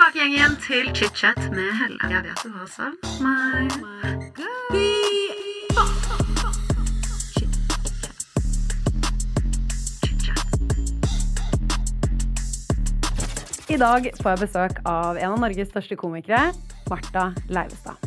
[0.00, 2.08] tilbake igjen, igjen til chit-chat med Helle.
[2.08, 3.68] Jeg vet du har savn meg.
[13.68, 16.48] I dag får jeg besøk av en av Norges største komikere,
[16.88, 18.00] Martha Leivestad.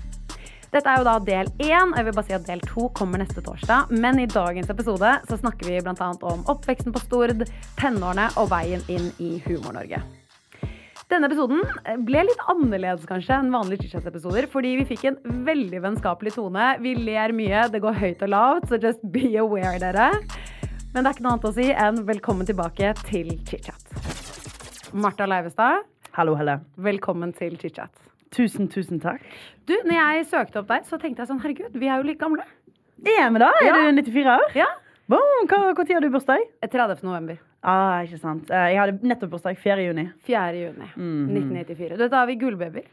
[0.74, 1.94] Dette er jo da del én.
[1.94, 3.94] Jeg vil bare si at del to kommer neste torsdag.
[3.94, 6.10] Men i dagens episode så snakker vi bl.a.
[6.26, 7.46] om oppveksten på Stord,
[7.78, 10.02] tenårene og veien inn i Humor-Norge.
[11.12, 11.60] Denne episoden
[12.08, 16.70] ble litt annerledes kanskje enn vanlige Chitchat-episoder, fordi vi fikk en veldig vennskapelig tone.
[16.84, 20.08] Vi ler mye, det går høyt og lavt, så just be aware, dere.
[20.94, 24.94] Men det er ikke noe annet å si enn velkommen tilbake til chit-chat.
[24.94, 26.60] Martha Leivestad, Hallo, Helle.
[26.78, 27.94] velkommen til chit-chat.
[28.34, 29.22] Tusen, tusen takk.
[29.70, 32.22] Du, når jeg søkte opp deg, så tenkte jeg sånn, herregud, vi er jo like
[32.22, 32.46] gamle.
[33.04, 33.50] Er vi da?
[33.62, 33.80] Er Ja.
[33.92, 34.54] du 94 år?
[34.58, 34.70] Ja.
[35.10, 36.46] Boom, hva, hva tid har du bursdag?
[36.64, 37.04] 30.
[37.04, 37.38] november.
[37.64, 38.50] Ah, ikke sant.
[38.52, 39.86] Eh, Jeg hadde nettopp bursdag 4.
[39.88, 40.10] juni.
[40.28, 40.60] 4.
[40.66, 41.32] juni mm.
[41.32, 41.96] 1994.
[41.98, 42.90] Du, da har vi gullbabyer.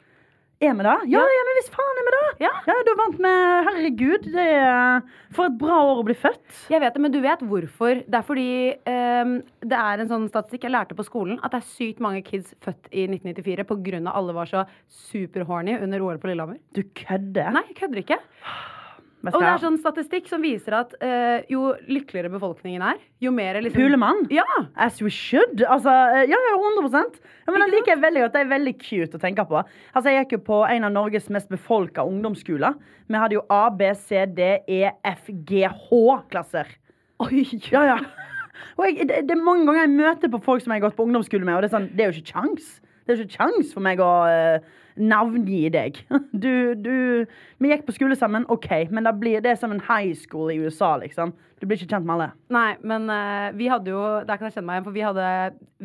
[0.61, 0.93] Er vi da?
[1.09, 2.19] Ja, ja, men hvis faen er vi da!
[2.43, 2.51] Ja.
[2.69, 6.43] Ja, du er vant med Herregud, det er For et bra år å bli født.
[6.69, 8.03] Jeg vet det, men du vet hvorfor.
[8.05, 8.51] Det er fordi
[8.85, 9.33] um,
[9.65, 12.53] det er en sånn statistikk jeg lærte på skolen, at det er sykt mange kids
[12.61, 14.67] født i 1994 på grunn av alle var så
[15.09, 16.61] superhorny under OL på Lillehammer.
[16.77, 17.57] Du kødder.
[17.57, 18.21] Nei, jeg kødder ikke.
[19.21, 23.59] Og det er sånn statistikk som viser at eh, jo lykkeligere befolkningen er, jo mer
[23.61, 24.23] liksom Pulemann?
[24.33, 24.47] Ja!
[24.81, 25.61] As we should.
[25.61, 28.39] Altså, eh, ja, ja, 100 ja, Men det liker jeg veldig godt.
[28.39, 29.61] Det er veldig cute å tenke på.
[29.61, 32.79] Altså, Jeg gikk jo på en av Norges mest befolka ungdomsskoler.
[33.11, 34.83] Vi hadde jo A, B, C, D, E,
[35.13, 36.73] F, G, H-klasser.
[37.21, 37.45] Oi!
[37.69, 37.99] Ja, ja.
[38.79, 40.97] Og jeg, det, det er mange ganger jeg møter på folk som jeg har gått
[40.97, 42.79] på ungdomsskole med, og det er sånn, det er jo ikke kjangs.
[43.11, 45.99] Det er ikke kjangs for meg å uh, navngi deg.
[46.41, 47.27] Du, du
[47.61, 50.53] Vi gikk på skole sammen, OK, men det, blir, det er som en high school
[50.53, 51.33] i USA, liksom.
[51.61, 52.29] Du blir ikke kjent med alle.
[52.55, 55.27] Nei, men uh, vi hadde jo Der kan jeg kjenne meg igjen, for vi hadde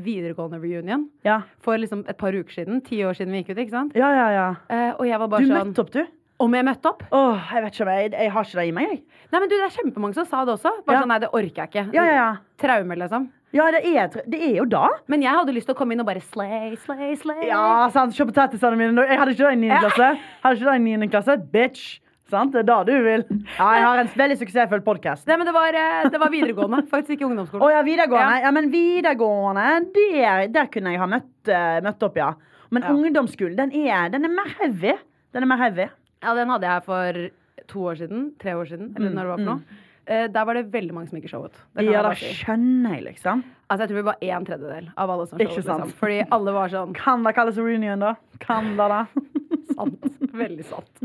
[0.06, 2.80] videregående reunion Ja, for liksom et par uker siden.
[2.86, 3.98] Ti år siden vi gikk ut, ikke sant?
[3.98, 4.30] ja, ja.
[4.36, 4.46] ja.
[4.70, 6.06] Uh, og jeg var bare Du sånn møtte opp, du?
[6.46, 7.04] Om jeg møtte opp?
[7.16, 9.02] Åh, jeg vet ikke om jeg, jeg har ikke det i meg, jeg.
[9.32, 10.72] Nei, men du, det er kjempemange som sa det også.
[10.84, 11.04] Bare Ja.
[11.06, 11.84] sånn, nei, det orker jeg ikke.
[11.96, 12.26] Ja, ja, ja.
[12.60, 13.30] Traume, liksom.
[13.56, 14.88] Ja, det er, det er jo da.
[15.12, 17.46] Men jeg hadde lyst til å komme inn og bare slay, slay, slay.
[17.48, 18.16] Ja, sant.
[18.18, 19.06] Se potetisene mine.
[19.08, 19.70] Jeg hadde ikke det i 9.
[19.72, 19.84] Ja.
[19.86, 20.10] klasse.
[20.44, 21.12] Hadde ikke det i 9.
[21.14, 21.38] klasse.
[21.54, 21.86] Bitch.
[22.32, 22.56] Sant?
[22.56, 23.22] Det er da du vil.
[23.60, 25.28] Ja, jeg har en veldig suksessfull podkast.
[25.30, 27.76] Det var, eh, det var videregående, faktisk ikke Å ungdomsskolen.
[27.76, 28.40] ja, videregående.
[28.40, 28.48] Ja.
[28.48, 32.32] Ja, men videregående, der, der kunne jeg ha møtt, uh, møtt opp, ja.
[32.74, 32.96] Men Ja.
[32.98, 34.98] ungdomsskolen, den er, den er mer heavy.
[35.38, 35.88] Den er mer heavy.
[36.26, 37.22] Ja, den hadde jeg for
[37.70, 38.32] to år siden.
[38.42, 39.62] Tre år siden, eller når det var for noe.
[39.62, 41.56] Eh, der var det veldig mange som ikke showet.
[41.76, 43.44] Det Ja, da skjønner jeg, liksom.
[43.66, 45.56] Altså, jeg tror vi var en tredjedel av alle som showet.
[45.58, 45.94] Liksom.
[45.98, 48.14] Fordi alle var sånn Kan det kalles reunion, da?
[48.44, 49.00] Kan det da?
[49.76, 50.06] sant.
[50.36, 51.02] Veldig sant.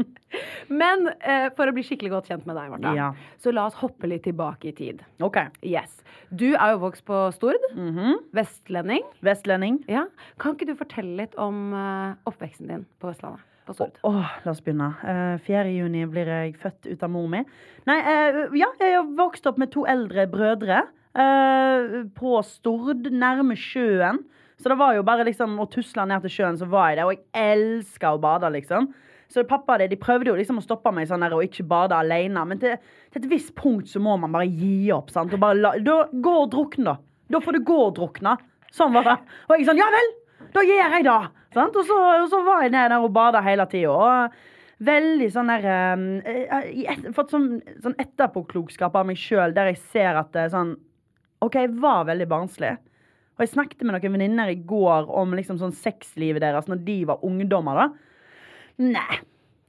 [0.70, 3.08] Men eh, for å bli skikkelig godt kjent med deg, Martha, Ja.
[3.42, 5.00] så la oss hoppe litt tilbake i tid.
[5.22, 5.38] OK.
[5.66, 5.96] Yes.
[6.30, 7.62] Du er jo vokst på Stord.
[7.74, 8.20] Mhm.
[8.36, 9.02] Vestlending.
[9.26, 9.80] Vestlending.
[9.90, 10.04] Ja.
[10.42, 13.46] Kan ikke du fortelle litt om eh, oppveksten din på Vestlandet?
[13.76, 13.98] Stord?
[14.06, 14.88] Åh, la oss begynne.
[15.04, 15.66] Uh, 4.
[15.76, 17.44] juni blir jeg født ut av mor mi.
[17.88, 20.84] Nei, uh, ja, jeg har vokst opp med to eldre brødre.
[21.18, 24.22] uh, på Stord, nærme sjøen.
[24.60, 27.06] Så det var jo bare liksom å tusle ned til sjøen, så var jeg der.
[27.08, 28.90] Og jeg elska å bade, liksom.
[29.30, 31.96] Så pappa de, de prøvde jo liksom å stoppe meg sånn der og ikke bade
[31.96, 32.42] alene.
[32.50, 32.76] Men til,
[33.14, 35.12] til et visst punkt så må man bare gi opp.
[35.14, 35.32] sant?
[35.32, 36.96] Og bare la, da, gå og drukne, da.
[37.30, 38.34] Da får du gå og drukne.
[38.74, 39.16] Sånn var det.
[39.48, 40.10] Og jeg sånn, ja vel,
[40.54, 41.18] da gjør jeg det.
[41.60, 41.98] Og, så,
[42.30, 44.28] så var jeg nede der og bada hele tida.
[44.80, 47.48] Veldig sånn der eh, Jeg har fått sånn,
[47.84, 50.76] sånn etterpåklokskap av meg sjøl der jeg ser at det er sånn
[51.44, 52.74] OK, jeg var veldig barnslig.
[53.36, 56.96] Og jeg snakket med noen venninner i går om liksom sånn sexlivet deres når de
[57.08, 57.78] var ungdommer.
[57.80, 57.86] da.
[58.84, 59.20] Nei.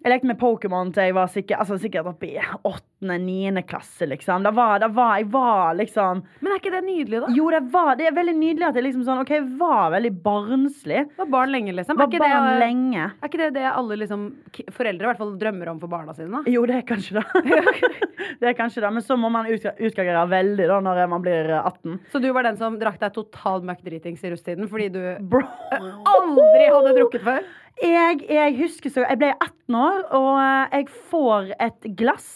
[0.02, 4.08] Jeg lekte med Pokémon til jeg var sikkert, altså sikkert oppe i åttende, niende klasse,
[4.10, 4.42] liksom.
[4.42, 7.30] Da var, da var, jeg var liksom Men er ikke det nydelig, da?
[7.38, 10.12] Jo, det var Det er veldig nydelig at jeg liksom sånn OK, jeg var veldig
[10.26, 11.04] barnslig.
[11.20, 12.00] Var barn lenge, liksom?
[12.02, 13.06] Var er, ikke barn det, lenge.
[13.14, 14.26] er ikke det det alle liksom,
[14.74, 16.34] foreldre i hvert fall drømmer om for barna sine?
[16.34, 16.56] da?
[16.56, 17.62] Jo, det er kanskje det.
[18.42, 21.54] det er kanskje det, Men så må man ut, utgagere veldig da når man blir
[21.62, 22.00] 18.
[22.10, 25.46] Så du var den som drakk deg totalt møkk dritings i rusttiden fordi du Bro.
[25.78, 27.46] aldri hadde drukket før?
[27.82, 32.28] Jeg, jeg husker så Jeg ble 18 år, og eh, jeg får et glass.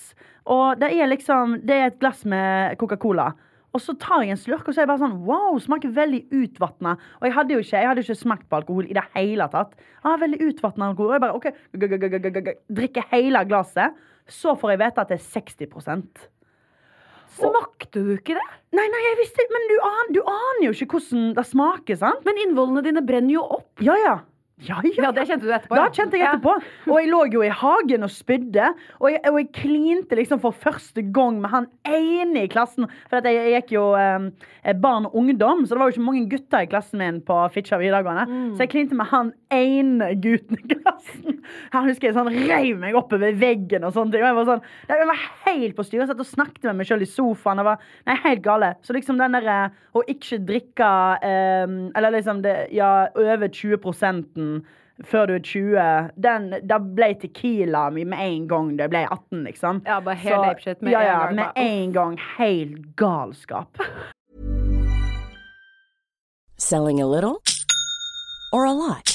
[0.45, 3.31] Og det er liksom Det er et glass med Coca-Cola.
[3.75, 6.21] Og så tar jeg en slurk, og så er jeg bare sånn Wow, smaker veldig
[6.31, 6.93] utvatna.
[7.19, 9.73] Og jeg hadde jo ikke, jeg hadde ikke smakt på alkohol i det hele tatt.
[10.01, 11.11] Ah, veldig utvatna alkohol.
[11.11, 13.97] Og jeg bare OK, g- g- g- drikker hele glasset.
[14.31, 16.29] Så får jeg vite at det er 60
[17.35, 18.45] Smakte du ikke det?
[18.77, 22.23] Nei, nei, jeg visste Men du, an, du aner jo ikke hvordan det smaker, sant?
[22.23, 23.83] Men innvollene dine brenner jo opp.
[23.83, 24.15] Ja, ja.
[24.63, 25.75] Ja, ja, Ja, det kjente du etterpå.
[25.75, 26.53] Da kjente jeg etterpå.
[26.87, 28.69] Og jeg lå jo i hagen og spydde.
[29.01, 32.87] Og jeg, og jeg klinte liksom for første gang med han ene i klassen.
[33.11, 34.29] For jeg, jeg gikk jo eh,
[34.79, 37.83] barn og ungdom, så det var jo ikke mange gutter i klassen min på Fitjar
[37.83, 38.25] videregående.
[38.55, 41.41] Så jeg klinte med han ene gutten i klassen.
[41.75, 44.23] Han husker jeg sånn reiv meg oppover veggen og sånne ting.
[44.23, 46.07] Og jeg var sånn, jeg var helt på styret.
[46.09, 47.59] Satt og snakket med meg sjøl i sofaen.
[47.59, 48.71] Jeg var nei, helt gale.
[48.87, 49.59] Så liksom den derre
[49.95, 50.87] å ikke drikke
[51.23, 53.77] eh, Eller liksom det, ja, over 20
[55.03, 55.87] før du er 20,
[56.23, 59.81] den, da ble Tequila mi med en gang du ble 18, liksom.
[59.87, 62.17] Ja, bare helt apeshit med ja, en ja, gang, Med bare, en gang.
[62.37, 63.83] Helt galskap.
[66.57, 67.41] Selling a little
[68.53, 69.14] or a lot?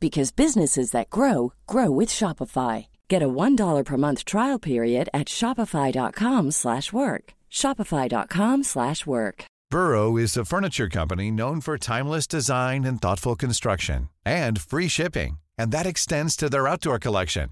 [0.00, 2.86] because businesses that grow grow with Shopify.
[3.08, 7.24] Get a $1 per month trial period at shopify.com/work.
[7.50, 9.44] shopify.com/work.
[9.70, 15.38] Burrow is a furniture company known for timeless design and thoughtful construction and free shipping,
[15.58, 17.50] and that extends to their outdoor collection.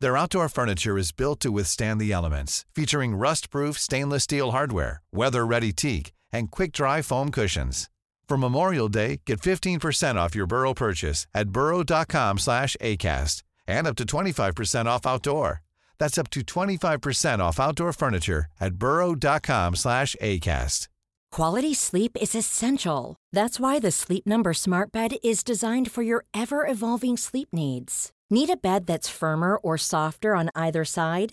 [0.00, 5.72] Their outdoor furniture is built to withstand the elements, featuring rust-proof stainless steel hardware, weather-ready
[5.72, 7.90] teak, and quick-dry foam cushions.
[8.30, 13.96] For Memorial Day, get 15% off your Burrow purchase at burrow.com slash ACAST and up
[13.96, 15.62] to 25% off outdoor.
[15.98, 20.86] That's up to 25% off outdoor furniture at burrow.com slash ACAST.
[21.32, 23.16] Quality sleep is essential.
[23.32, 28.12] That's why the Sleep Number Smart Bed is designed for your ever evolving sleep needs.
[28.30, 31.32] Need a bed that's firmer or softer on either side?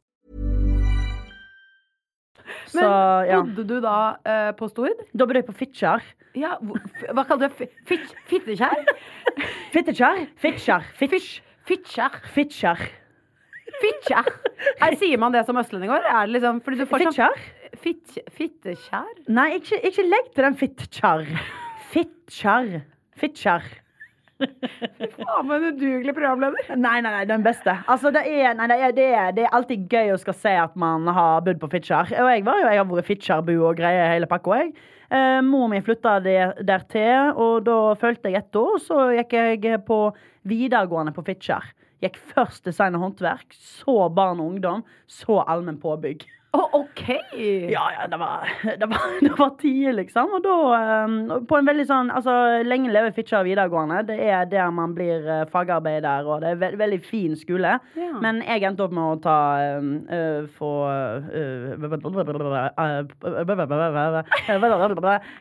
[2.73, 3.41] Så Men ja.
[3.43, 3.95] bodde du da
[4.25, 5.01] eh, på Stord?
[5.13, 6.03] Da bodde jeg på Fitjar.
[6.39, 7.69] Ja, hva kalte du det?
[7.89, 8.85] Fit- Fittekjær?
[9.73, 10.21] Fitjar?
[10.39, 10.85] Fitjar.
[11.67, 12.19] Fittkjær?
[12.35, 12.83] Fitjar.
[13.81, 14.29] Fittkjær?
[14.81, 16.05] Her sier man det som østlending òg?
[16.05, 17.35] Er det liksom fordi du får Fitjar?
[17.81, 19.11] Fitt- Fittekjær?
[19.31, 21.27] Nei, ikke, ikke legg til den fittkjær.
[21.93, 22.81] Fittkjær.
[23.21, 23.65] Fitjar.
[24.41, 26.71] Faen, en udugelig programleder.
[26.75, 27.75] Nei, nei, nei, den beste.
[27.91, 30.55] Altså, det er, nei, det er, det er, det er alltid gøy å skal se
[30.63, 32.11] at man har bodd på Fitjar.
[32.21, 34.73] Og jeg, var jo, jeg har vært Fitjarbu og greier hele pakka, jeg.
[35.11, 38.77] Eh, mor mi flytta der, til, og da følte jeg et år.
[38.83, 40.01] Så gikk jeg på
[40.49, 41.71] videregående på Fitjar.
[42.01, 46.25] Gikk først design og håndverk, så barn og ungdom, så allmenn påbygg.
[46.51, 47.05] Å, OK!
[47.71, 48.49] Ja, ja, det var,
[48.79, 50.33] det var, det var tid, liksom.
[50.35, 50.55] Og da
[51.05, 52.33] um, På en veldig sånn Altså,
[52.67, 54.01] lenge leve Fitjar videregående.
[54.09, 57.77] Det er der man blir eh, fagarbeider, og det er ve veldig fin skole.
[57.95, 58.11] Ja.
[58.23, 59.37] Men jeg endte opp med å ta
[59.79, 60.71] uh, få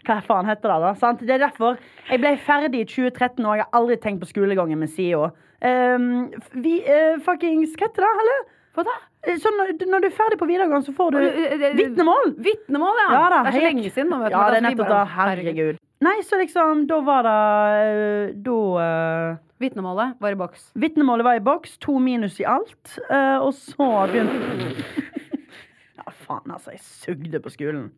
[0.07, 0.95] Hva faen heter det, da?
[1.01, 1.27] Sant?
[1.27, 4.79] Det er derfor jeg ble ferdig i 2013, og jeg har aldri tenkt på skolegangen
[4.79, 5.35] min siden.
[5.61, 6.31] Um,
[6.63, 8.45] vi uh, fuckings Hva heter det, eller?
[8.77, 9.01] Hva da?
[9.23, 12.35] Eh, Så når, du- er ferdig på videregående, så får du Eh, eh, vitnemål.
[12.39, 13.13] Vitnemål, ja.
[13.13, 14.11] Ja da, det er så lenge siden.
[14.23, 15.05] Vet Ja, det er nettopp da.
[15.05, 15.79] Herregud.
[16.01, 20.71] Nei, så liksom, da var det Da uh, Vitnemålet var i boks.
[20.75, 24.85] Vitnemålet var i boks, to minus i alt, Uh, og så begynte
[26.01, 26.71] Ja, faen, altså.
[26.73, 27.91] Jeg sugde på skolen.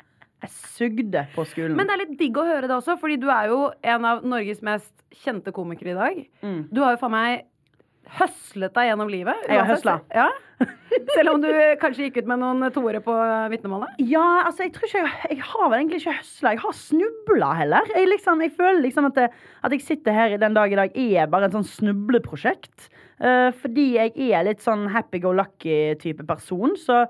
[0.43, 1.77] Jeg sugde på skolen.
[1.77, 4.25] Men det er litt digg å høre det også, fordi du er jo en av
[4.27, 4.91] Norges mest
[5.23, 6.19] kjente komikere i dag.
[6.43, 6.65] Mm.
[6.75, 7.45] Du har jo faen meg
[8.19, 9.45] høslet deg gjennom livet.
[9.49, 9.99] Jeg har høsla.
[10.13, 10.29] Ja.
[11.15, 11.49] Selv om du
[11.81, 13.15] kanskje gikk ut med noen toere på
[13.51, 13.97] vitnemålet.
[14.07, 16.53] Ja, altså, jeg tror ikke Jeg, jeg har vel egentlig ikke høsla.
[16.55, 17.89] Jeg har snubla heller.
[17.97, 19.29] Jeg, liksom, jeg føler liksom at, det,
[19.65, 22.91] at jeg sitter her i den dag i dag er bare et sånn snubleprosjekt.
[23.23, 26.77] Uh, fordi jeg er litt sånn happy-go-lucky-type person.
[26.79, 27.05] Så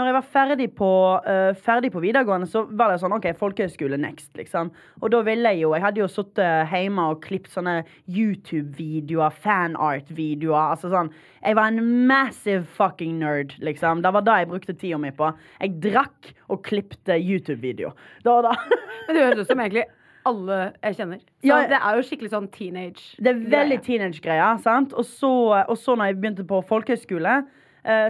[0.00, 0.90] når jeg var ferdig på,
[1.20, 4.72] uh, ferdig på videregående, så var det sånn OK, folkehøyskole next, liksom.
[5.00, 7.76] Og da ville jeg jo Jeg hadde jo sittet hjemme og klippet sånne
[8.08, 10.74] YouTube-videoer, fanart-videoer.
[10.74, 11.12] Altså sånn
[11.44, 14.02] Jeg var en massive fucking nerd, liksom.
[14.02, 15.30] Det var det jeg brukte tida mi på.
[15.60, 17.94] Jeg drakk og klippte YouTube-video.
[18.24, 18.56] Da og da.
[19.06, 19.86] Men det høres ut som egentlig
[20.28, 21.22] alle jeg kjenner.
[21.22, 23.14] Så Ja, det er jo skikkelig sånn teenage.
[23.16, 24.50] Det er veldig teenage-greia.
[24.62, 24.92] sant?
[24.92, 25.30] Og så,
[25.62, 27.59] og så når jeg begynte på folkehøyskole, eh,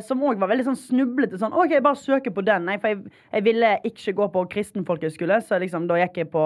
[0.03, 2.65] som òg var veldig sånn snublete sånn OK, bare søker på den.
[2.67, 6.31] Nei, for jeg, jeg ville ikke gå på kristen folkehøyskole, så liksom, da gikk jeg
[6.33, 6.45] på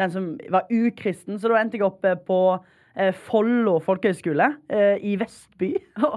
[0.00, 1.38] den som var ukristen.
[1.40, 2.40] Så da endte jeg opp eh, på
[2.96, 5.72] eh, Follo folkehøyskole eh, i Vestby.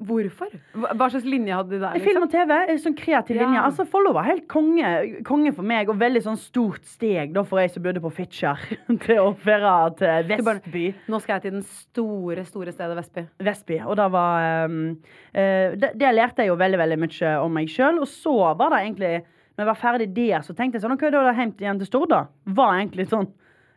[0.00, 0.48] Hvorfor?
[0.96, 1.98] Hva slags linje hadde de der?
[2.00, 2.24] Film Liksom?
[2.24, 2.52] og TV.
[2.72, 3.42] eh, Sånn kreativ Ja.
[3.44, 3.62] linje.
[3.66, 7.60] Altså, Follo var helt konge, konge for meg, og veldig sånn stort steg da, for
[7.60, 8.56] jeg som bodde på Fitjar,
[9.04, 10.94] til å føre til Vestby.
[11.12, 13.26] Nå skal jeg til den store, store stedet Vestby.
[13.44, 13.80] Vestby.
[13.84, 14.96] Og da var um,
[15.36, 18.00] uh, det, det lærte jeg jo veldig veldig mye om meg sjøl.
[18.00, 19.12] Og så var det egentlig
[19.58, 21.78] Når jeg var ferdig der, så tenkte jeg sånn OK, da er det hjem igjen
[21.82, 22.22] til Stord, da.
[22.48, 23.26] Var egentlig sånn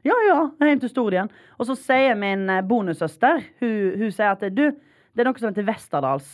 [0.08, 1.30] Ja, ja, hjem til Stord igjen.
[1.60, 4.70] Og så sier min eh, bonussøster Hun, hun sier at du,
[5.14, 6.32] det er noe som heter Westerdals.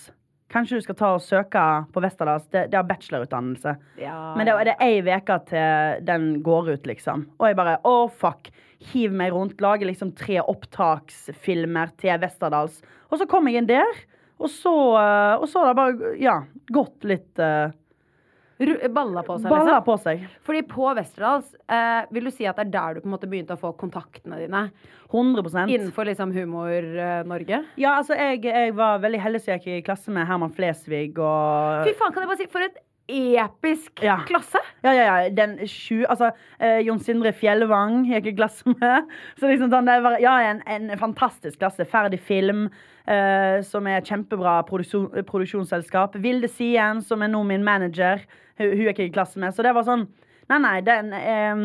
[0.49, 2.47] Kanskje du skal ta og søke på Westerdals.
[2.49, 3.75] Det, det har bachelorutdannelse.
[4.01, 7.27] Ja, Men det, det er ei uke til den går ut, liksom.
[7.37, 8.49] Og jeg bare å, fuck.
[8.89, 9.59] Hiv meg rundt.
[9.61, 12.79] Lager liksom tre opptaksfilmer til Westerdals.
[13.11, 14.01] Og så kom jeg inn der,
[14.39, 16.37] og så, eh, og så har det bare ja,
[16.71, 17.75] gått litt uh,
[18.59, 19.85] Balla på seg, Balla liksom.
[19.87, 20.23] på seg.
[20.43, 23.29] Fordi på Westerdals eh, vil du si at det er der du på en måte
[23.31, 24.65] begynte å få kontaktene dine
[25.13, 27.63] 100% innenfor liksom Humor-Norge?
[27.79, 31.87] Ja, altså, jeg, jeg var veldig heldig som gikk i klasse med Herman Flesvig og
[31.87, 32.77] Fy faen, kan jeg bare si, for et
[33.09, 34.19] episk Ja.
[34.27, 34.59] klasse!
[34.83, 35.29] Ja, ja, ja.
[35.33, 39.09] Den sju Altså, eh, Jon Sindre Fjellvang gikk i klasse med.
[39.39, 41.87] Så liksom sånn, det var ja, en, en fantastisk klasse.
[41.89, 42.67] Ferdig film,
[43.09, 46.17] eh, som er et kjempebra produksjon, produksjonsselskap.
[46.23, 48.23] Vilde Sien, som er nå min manager.
[48.59, 49.55] Hun, hun er ikke i klasse med.
[49.55, 50.09] Så det var sånn
[50.49, 51.59] Nei, nei, den eh,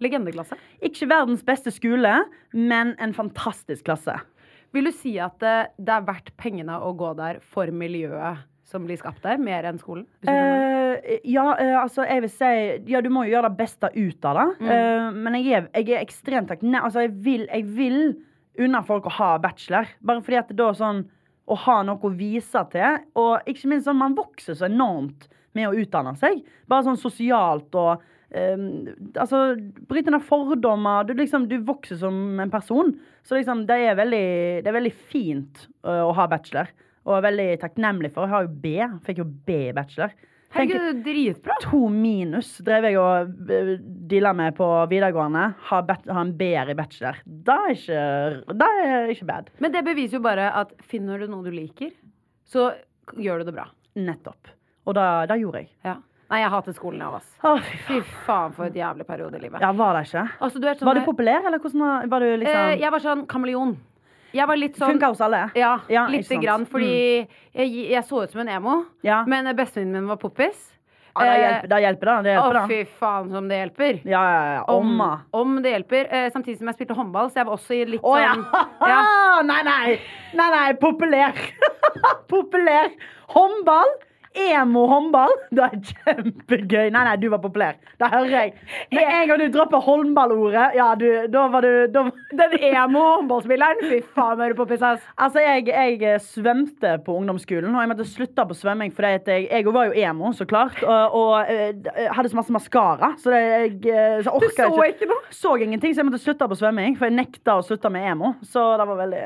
[0.00, 0.56] Legendeklasse.
[0.84, 2.22] Ikke verdens beste skole,
[2.56, 4.16] men en fantastisk klasse.
[4.74, 8.86] Vil du si at det, det er verdt pengene å gå der for miljøet som
[8.88, 10.06] blir skapt der, mer enn skolen?
[10.26, 12.52] Eh, ja, uh, altså, jeg vil si
[12.90, 14.46] Ja, du må jo gjøre det beste ut av det.
[14.74, 16.80] Eh, men jeg er, jeg er ekstremt takknemlig.
[16.80, 18.00] Altså, jeg vil, jeg vil
[18.60, 19.88] unne folk å ha bachelor.
[20.04, 21.04] Bare fordi at det da sånn
[21.44, 23.02] Å ha noe å vise til.
[23.20, 26.38] Og ikke minst sånn, man vokser så enormt med å utdanne seg.
[26.70, 28.00] Bare sånn sosialt og
[28.32, 28.62] um,
[29.12, 29.42] altså,
[29.90, 31.04] Bryte ned fordommer.
[31.04, 32.94] Du, liksom, du vokser som en person.
[33.28, 34.24] Så liksom, det er veldig,
[34.64, 36.72] det er veldig fint uh, å ha bachelor.
[37.04, 38.24] Og er veldig takknemlig for.
[38.24, 38.74] Jeg har jo B.
[39.04, 40.16] Fikk jo B i bachelor.
[40.54, 41.56] Herregud, dritbra!
[41.64, 43.74] To minus drev jeg og eh,
[44.10, 45.44] deala med på videregående.
[45.70, 47.18] Ha, bet, ha en B-er i bachelor.
[47.26, 49.52] Da er ikke, det er ikke bad.
[49.64, 51.90] Men det beviser jo bare at finner du noe du liker,
[52.46, 52.70] så
[53.18, 53.68] gjør du det bra.
[53.98, 54.52] Nettopp.
[54.86, 55.72] Og da, da gjorde jeg.
[55.86, 55.98] Ja.
[56.32, 57.26] Nei, jeg hater skolen, av oss.
[57.44, 58.14] Oh, fy Fy faen.
[58.26, 59.60] faen, for et jævlig periode i livet.
[59.62, 60.22] Ja, var det ikke?
[60.42, 63.04] Altså, du sånn Var du populær, eller hvordan var, var du liksom eh, Jeg var
[63.04, 63.74] sånn kameleon.
[64.34, 65.44] Jeg var litt sånn Funka hos alle?
[65.54, 66.64] Ja, Ja, lite grann.
[66.66, 66.68] sant.
[66.68, 66.72] Mm.
[66.72, 69.22] Fordi jeg, jeg så ut som en emo, Ja.
[69.26, 70.70] men bestevenninnen min var poppis.
[71.16, 72.22] Ja, det Eh, hjelper, det hjelper, da.
[72.22, 72.66] Det Å, hjelper, da.
[72.66, 74.00] fy faen som det hjelper.
[74.04, 74.62] Ja, ja, ja.
[74.74, 75.20] Omma.
[75.32, 76.08] om det hjelper.
[76.12, 78.32] Eh, samtidig som jeg spilte håndball, så jeg var også i litt Å ja.
[78.34, 79.42] sånn ja.
[79.46, 80.00] Nei, nei.
[80.34, 80.72] Nei, nei.
[80.82, 81.32] Populær.
[82.28, 82.90] populær.
[83.34, 83.94] Håndball.
[84.34, 85.32] Emo-håndball.
[85.54, 86.88] Det er kjempegøy.
[86.90, 87.78] Nei, nei, du var populær.
[88.00, 88.52] Det hører jeg.
[88.94, 92.04] Med en gang du dropper håndballordet, ja, du, da var du da,
[92.40, 93.84] Den emo håndballspilleren.
[93.90, 95.04] Fy faen, er du poppis, ass.
[95.14, 99.46] Altså, jeg, jeg eh, svømte på ungdomsskolen, og jeg måtte slutte på svømming fordi jeg,
[99.50, 103.42] jeg var jo emo, så klart, og, og eh, hadde så masse maskara, så det,
[103.42, 105.34] jeg, eh, så Du orka så ikke noe?
[105.34, 108.34] Så ingenting, så jeg måtte slutte på svømming, for jeg nekta å slutte med emo.
[108.46, 109.24] Så det var veldig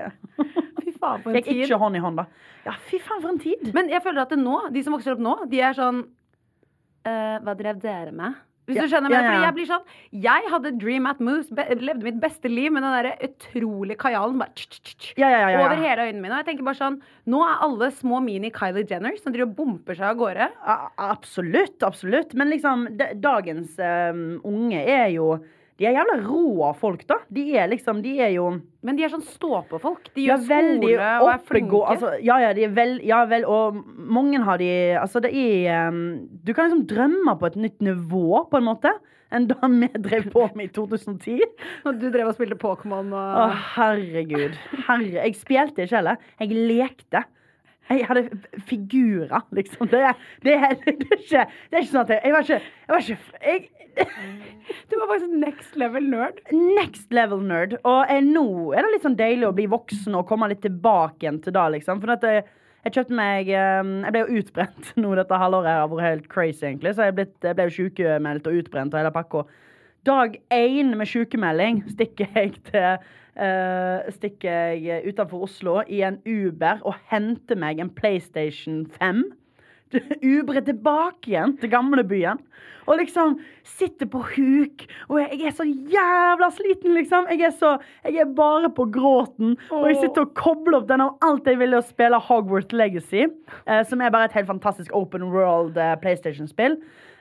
[1.00, 1.64] faen, for en tid.
[1.66, 2.26] ikke hånd i hånd, da.
[2.66, 3.70] Ja, fy faen, for en tid.
[3.74, 6.04] Men jeg føler at det nå, de som vokser opp nå, de er sånn
[7.08, 8.44] eh, Hva drev dere med?
[8.68, 9.28] Hvis Ja, du skjønner ja, ja, ja.
[9.32, 9.84] Fordi jeg blir sånn
[10.26, 14.36] Jeg hadde dream at moose, be, levde mitt beste liv med den der utrolig kajalen
[14.42, 15.62] bare tsk, tsk, tsk, Ja, ja, ja, ja.
[15.64, 16.34] over hele øynene mine.
[16.36, 16.98] Og jeg tenker bare sånn
[17.32, 20.50] Nå er alle små mini Kylie Jenner som driver og bumper seg av gårde.
[20.68, 22.34] A- Absolutt, absolutt.
[22.36, 22.84] Men liksom,
[23.24, 25.30] dagens um, unge er jo
[25.78, 27.20] De er jævla rå folk, da.
[27.30, 28.48] De er liksom De er jo
[28.82, 30.10] Men de er sånn stå-på-folk.
[30.16, 31.82] De gjør veldig skole og er flinke.
[31.92, 35.92] Altså, ja, ja, de er vel, ja vel, og mange har de Altså, det er
[35.92, 36.02] um,
[36.42, 38.92] Du kan liksom drømme på et nytt nivå, på en måte,
[39.34, 41.46] enn da vi drev på med i 2010.
[41.86, 44.58] Og du drev og spilte Pokémon Å, herregud.
[44.88, 46.22] Herre, jeg spilte ikke heller.
[46.42, 47.26] Jeg lekte.
[47.88, 48.26] Jeg hadde
[48.68, 49.88] figurer, liksom.
[49.88, 50.02] Det,
[50.44, 52.92] det, er, det, er, ikke, det er ikke sånn at jeg, jeg var ikke, jeg
[52.92, 53.77] var ikke jeg,
[54.88, 56.40] Du var faktisk next level nerd.
[56.52, 57.76] Next level nerd.
[57.82, 61.26] Og eh, nå er det litt sånn deilig å bli voksen og komme litt tilbake
[61.26, 62.00] igjen til det, liksom.
[62.04, 62.44] For at jeg,
[62.86, 65.70] jeg kjøpte meg eh, Jeg ble jo utbrent nå dette halvåret.
[65.70, 66.96] Jeg har vært helt crazy, egentlig.
[66.96, 69.46] Så jeg, blitt, jeg ble jo sykemeldt og utbrent og hele pakka.
[70.08, 76.80] Dag én med sykemelding stikker jeg til Uh, Stikker jeg utenfor Oslo i en Uber
[76.82, 79.20] og henter meg en PlayStation 5
[80.38, 82.40] Ubre tilbake igjen til gamlebyen.
[82.88, 83.34] Og liksom
[83.68, 84.84] sitter på huk.
[85.10, 87.28] Og jeg, jeg er så jævla sliten, liksom.
[87.34, 87.74] Jeg er, så,
[88.06, 89.58] jeg er bare på gråten.
[89.70, 93.26] Og jeg sitter og kobler opp den av alt jeg ville å spille Hogwarts Legacy.
[93.66, 96.78] eh, som er bare et helt fantastisk open world eh, PlayStation-spill.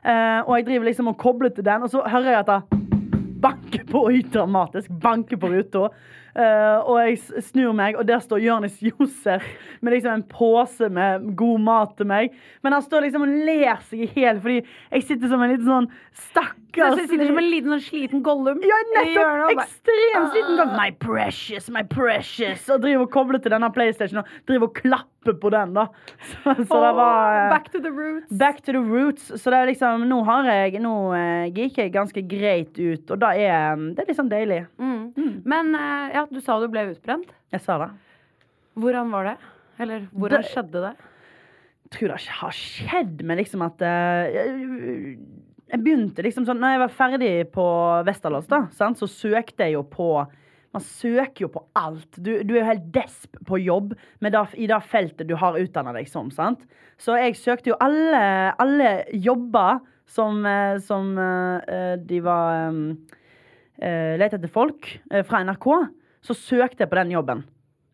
[0.07, 2.83] Eh, og jeg driver liksom og kobler til den, og så hører jeg at det
[3.43, 4.91] banker på dramatisk.
[5.03, 5.89] Banker på ruta.
[6.37, 9.45] Eh, og jeg snur meg, og der står Jonis Josef
[9.81, 12.35] med liksom en pose med god mat til meg.
[12.61, 15.65] Men han står liksom og ler seg i hjel, fordi jeg sitter som en liten
[15.65, 15.89] sånn
[16.29, 18.61] stakkars jeg sitter som en liten sånn sliten Gollum.
[18.61, 19.55] ja, nettopp!
[19.55, 20.75] Ekstremt sliten Gollum.
[20.77, 22.67] My precious, my precious.
[22.69, 25.87] Og driver og kobler til denne PlayStation og driver og klapper på den, da.
[26.43, 28.29] Så, så det var eh, Back to the roots.
[28.31, 29.27] Back to the roots.
[29.41, 33.19] Så det er liksom, nå har jeg Nå eh, gikk jeg ganske greit ut, og
[33.19, 34.63] da er det er liksom deilig.
[34.79, 35.43] Mm.
[35.45, 37.31] Men eh, ja, du sa du ble utbrent.
[37.53, 37.91] Jeg sa det.
[38.77, 39.37] Hvordan var det?
[39.79, 40.95] Eller hvordan Det- skjedde det?
[41.87, 44.25] Jeg tror det har skjedd, men liksom at uh,
[45.71, 47.63] jeg begynte liksom sånn Når jeg var ferdig på
[48.07, 50.09] Westerdals, da, sant, så søkte jeg jo på
[50.77, 52.09] man søker jo på alt.
[52.17, 55.93] Du, du er jo helt desp på jobb det, i det feltet du har utdanna
[55.95, 56.29] deg som.
[56.33, 56.65] sant?
[57.01, 62.83] Så jeg søkte jo alle, alle jobber som, eh, som eh, de var um,
[63.77, 65.67] Lette etter folk eh, fra NRK.
[66.25, 67.43] Så søkte jeg på den jobben.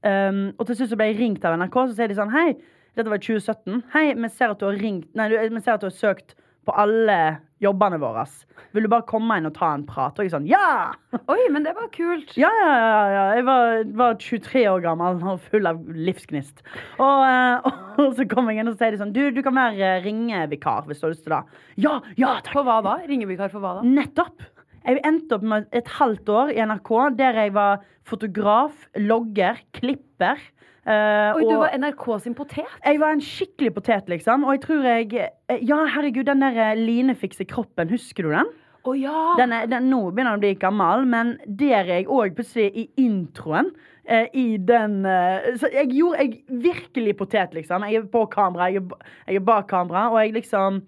[0.04, 2.54] Um, og til slutt ble jeg ringt av NRK, så sier de sånn Hei,
[2.96, 3.82] dette var i 2017.
[3.92, 6.36] Hei, vi ser at du har ringt Nei, vi ser at du har søkt
[6.68, 7.20] på alle
[7.64, 8.26] jobbene våre.
[8.74, 10.18] Vil du bare komme inn og ta en prat?
[10.18, 10.94] Og jeg sånn Ja!
[11.32, 12.34] Oi, men det var kult.
[12.40, 13.04] Ja, ja, ja.
[13.14, 13.26] ja.
[13.38, 16.64] Jeg var, var 23 år gammel og full av livsgnist.
[16.98, 17.70] Og, eh,
[18.04, 21.08] og så kom jeg inn og sier sånn Du, du kan være ringevikar hvis du
[21.08, 21.44] har lyst til det.
[21.86, 22.54] Ja, ja, takk.
[22.58, 22.98] For hva da?
[23.10, 23.88] Ringevikar for hva da?
[23.88, 24.50] Nettopp.
[24.84, 30.42] Jeg endte opp med et halvt år i NRK der jeg var fotograf, logger, klipper.
[30.86, 32.68] Eh, Oi, du var NRK sin potet?
[32.84, 34.44] jeg var en skikkelig potet, liksom.
[34.48, 38.36] Og jeg tror jeg eh, Ja, herregud, den der linefikse Line fikser kroppen, husker du
[38.36, 38.52] den?
[38.84, 39.20] Å ja!
[39.40, 42.68] Den er, den, nå begynner den å bli gammel, men der er jeg òg plutselig
[42.76, 43.70] i introen.
[44.04, 47.86] Eh, I den eh, Så jeg gjorde jeg virkelig potet, liksom.
[47.88, 50.82] Jeg er på kamera, jeg er, jeg er bak kamera, og jeg liksom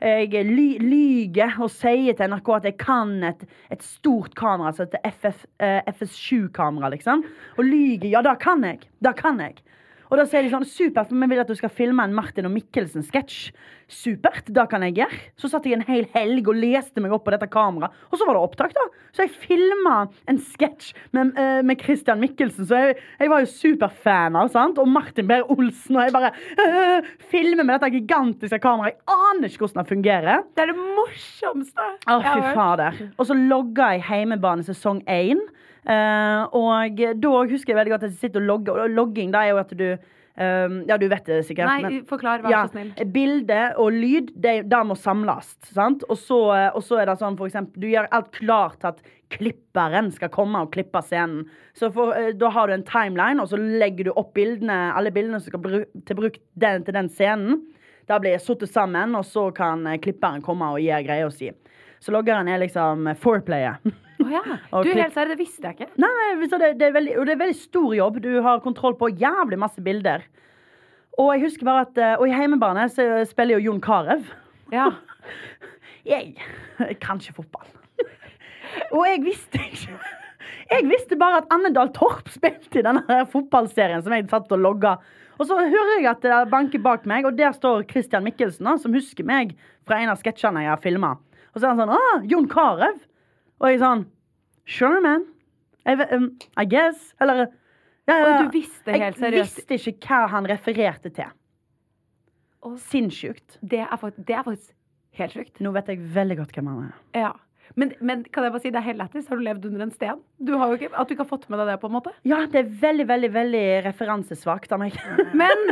[0.00, 3.40] jeg ly, lyger og sier til NRK at jeg kan et,
[3.74, 7.24] et stort kamera altså et FF, eh, FS7-kamera, liksom.
[7.58, 8.12] Og lyger.
[8.12, 8.86] Ja, det kan jeg.
[9.02, 9.58] Det kan jeg.
[10.08, 12.54] Og da sier de sånn Supert, vi vil at du skal filme en Martin og
[12.54, 13.50] Mikkelsen-sketsj.
[13.88, 15.18] Supert, det kan jeg gjøre.
[15.40, 17.94] Så satt jeg en hel helg og leste meg opp på dette kameraet.
[18.12, 18.84] Og så var det opptak, da.
[19.16, 19.94] Så jeg filma
[20.28, 24.50] en sketsj med, eh, med Christian Mikkelsen, så jeg, jeg var jo superfan av.
[24.52, 24.80] sant?
[24.82, 25.96] Og Martin Behr-Olsen.
[25.96, 28.98] Og jeg bare øh, filmer med dette gigantiske kameraet.
[29.00, 30.44] Jeg aner ikke hvordan det fungerer.
[30.52, 33.00] Det er det morsomste Å, fy fader.
[33.16, 35.40] Og så logga jeg Heimebane sesong 1.
[35.88, 38.84] Eh, og da husker jeg veldig godt at jeg sitter og logger.
[38.84, 39.88] Og logging da er jo at du
[40.38, 41.66] eh, Ja, du vet det sikkert.
[41.68, 42.92] Nei, men- forklar, vær ja, så snill.
[43.12, 45.50] Bilde og lyd, det, det må samles.
[45.74, 46.04] Sant?
[46.08, 48.88] Og, så, eh, og så er det sånn for eksempel Du gjør alt klart til
[48.94, 49.02] at
[49.34, 51.44] klipperen skal komme og klippe scenen.
[51.76, 55.10] Så for, eh, Da har du en timeline, og så legger du opp bildene, alle
[55.10, 57.62] bildene som skal bru til bruk den, til den scenen.
[58.08, 61.50] Da blir satt sammen, og så kan eh, klipperen komme og gi greia si.
[62.00, 63.82] Så loggeren er liksom foreplayet.
[64.18, 64.42] Å ja.
[64.42, 65.88] Du, helt seriøst, det visste jeg ikke.
[66.02, 68.20] Nei, det, det, er veldig, det er veldig stor jobb.
[68.24, 70.24] Du har kontroll på jævlig masse bilder.
[71.18, 74.22] Og jeg husker bare at eh, Og i Heimebane så spiller jo Jon Carew.
[74.74, 74.90] Ja.
[76.08, 76.36] Jeg
[77.02, 77.66] kan ikke fotball.
[78.96, 79.96] Og jeg visste ikke
[80.70, 84.94] Jeg visste bare at Annendal Torp spilte i denne fotballserien som jeg satt og logga.
[85.38, 88.94] Og så hører jeg at det banker bak meg, og der står Christian Mikkelsen, som
[88.94, 89.54] husker meg
[89.88, 91.14] fra en av sketsjene jeg har filma.
[91.54, 92.98] Og så er han sånn Å, Jon Carew?
[93.58, 94.06] Og jeg sånn
[94.68, 95.24] Sure, man.
[95.88, 96.28] I, um,
[96.60, 97.14] I guess.
[97.24, 97.46] Eller
[98.08, 101.32] ja, ja, du visste helt Jeg seriøst visste ikke hva han refererte til.
[102.88, 103.58] Sinnssykt.
[103.62, 104.74] det er, faktisk, det er faktisk
[105.20, 105.60] helt sjukt.
[105.64, 106.96] Nå vet jeg veldig godt hvem han er.
[107.16, 107.32] Ja.
[107.76, 109.28] Men, men kan jeg bare si, det er helt lættis.
[109.28, 110.20] Har du levd under en sten?
[110.40, 112.12] Du har jo ikke, at du ikke har fått med deg det, på en måte.
[112.28, 114.96] Ja, det er veldig, veldig veldig referansesvakt av meg.
[115.42, 115.64] Men,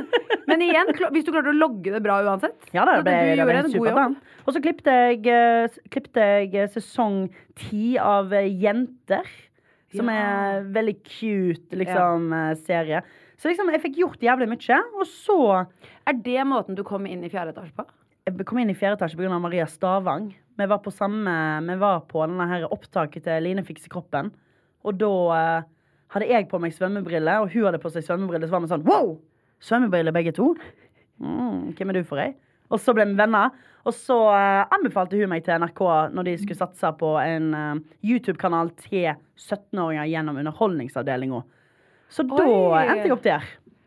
[0.47, 3.41] men igjen, hvis du klarte å logge det bra uansett Ja, da, det ble, Du
[3.41, 4.17] det ble en god jobb.
[4.47, 7.17] Og så klippte jeg, klippet klippte jeg eh, sesong
[7.59, 9.27] ti av eh, Jenter.
[9.97, 10.17] Som Ja.
[10.21, 12.55] er veldig cute liksom, ja.
[12.67, 13.03] serie.
[13.41, 14.81] Så liksom, jeg fikk gjort jævlig mye.
[15.01, 15.39] Og så
[16.07, 17.87] Er det måten du kom inn i fjerde etasje på?
[18.27, 19.39] Jeg kom inn i fjerde etasje pga.
[19.41, 20.33] Maria Stavang.
[20.57, 21.33] Vi var på samme
[21.67, 24.33] Vi var på denne her opptaket til Line fikser kroppen.
[24.87, 25.69] Og da eh,
[26.15, 28.49] hadde jeg på meg svømmebriller, og hun hadde på seg svømmebriller.
[28.49, 29.17] Så var vi sånn wow!
[29.65, 30.53] Svømmebriller begge to?
[31.23, 32.35] Mm, hvem er du for ei?
[32.71, 33.55] Og så ble vi venner.
[33.87, 35.83] Og så eh, anbefalte hun meg til NRK
[36.15, 41.45] når de skulle satse på en eh, YouTube-kanal til 17-åringer gjennom Underholdningsavdelinga.
[42.11, 42.83] Så da Oi.
[42.87, 43.47] endte jeg opp der.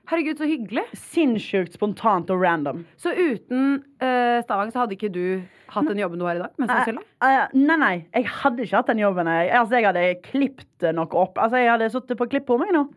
[0.10, 0.84] Herregud, så hyggelig.
[0.98, 2.82] Sinnssykt spontant og random.
[2.98, 6.56] Så uten uh, Stavang så hadde ikke du hatt den jobben du har i dag?
[6.58, 7.04] Sannsynlig.
[7.22, 9.30] Uh, eh, nei, nei, jeg hadde ikke hatt den jobben.
[9.30, 11.38] Jeg, altså, jeg hadde klippet noe opp.
[11.38, 12.88] Altså, jeg hadde sittet på klipp på meg nå.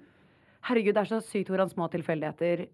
[0.71, 2.65] Herregud, det er så sykt hvordan små tilfeldigheter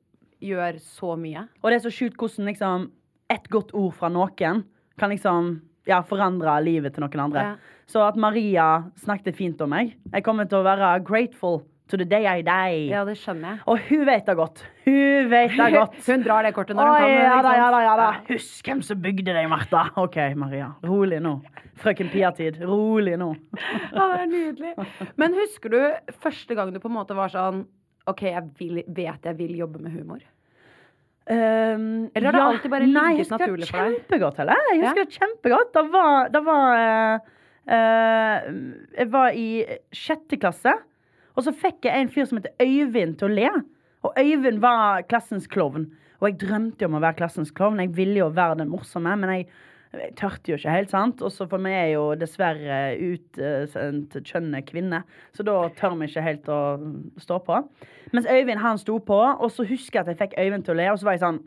[0.45, 1.49] gjør så mye.
[1.65, 2.87] Og det er så sjukt hvordan liksom
[3.35, 4.63] et godt ord fra noen
[4.99, 5.57] kan liksom
[5.89, 7.43] ja, forandre livet til noen andre.
[7.43, 7.83] Ja.
[7.91, 8.69] Så at Maria
[9.01, 12.89] snakket fint om meg Jeg kommer til å være grateful to the day I die.
[12.93, 13.63] Ja, det skjønner jeg.
[13.73, 14.63] Og hun vet det godt.
[14.87, 15.97] Hun vet det godt.
[16.07, 17.15] Hun drar det kortet når hun kan.
[17.15, 18.09] ja da, ja da, ja da.
[18.29, 19.87] Husk hvem som bygde deg, Martha.
[20.01, 20.71] OK, Maria.
[20.87, 21.39] Rolig nå.
[21.79, 22.61] Frøken Pia-tid.
[22.67, 23.33] Rolig nå.
[23.97, 24.73] Ja, det er nydelig.
[25.19, 25.79] Men husker du
[26.23, 27.65] første gang du på en måte var sånn
[28.09, 30.21] OK, jeg vil, vet jeg vil jobbe med humor.
[31.29, 33.97] Um, Eller har det alltid bare nei, ligget jeg husker naturlig for deg?
[33.99, 34.63] Kjempegodt, Heller.
[34.73, 35.73] Jeg husker det kjempegodt.
[35.75, 36.79] Da var, da var
[37.69, 38.47] uh,
[38.97, 39.49] Jeg var i
[39.93, 40.73] sjette klasse,
[41.39, 43.51] og så fikk jeg en fyr som heter Øyvind til å le.
[44.07, 45.87] Og Øyvind var klassens klovn.
[46.19, 47.79] Og jeg drømte jo om å være klassens klovn.
[47.83, 49.45] Jeg ville jo være den morsomme, men jeg,
[49.95, 51.23] jeg tørte jo ikke helt, sant.
[51.23, 55.05] Og så for meg er jo dessverre utsendt kjønnet kvinne,
[55.37, 56.59] så da tør vi ikke helt å
[57.23, 57.61] stå på.
[58.17, 60.81] Mens Øyvind han sto på, og så husker jeg at jeg fikk Øyvind til å
[60.81, 61.43] le, og så var jeg sånn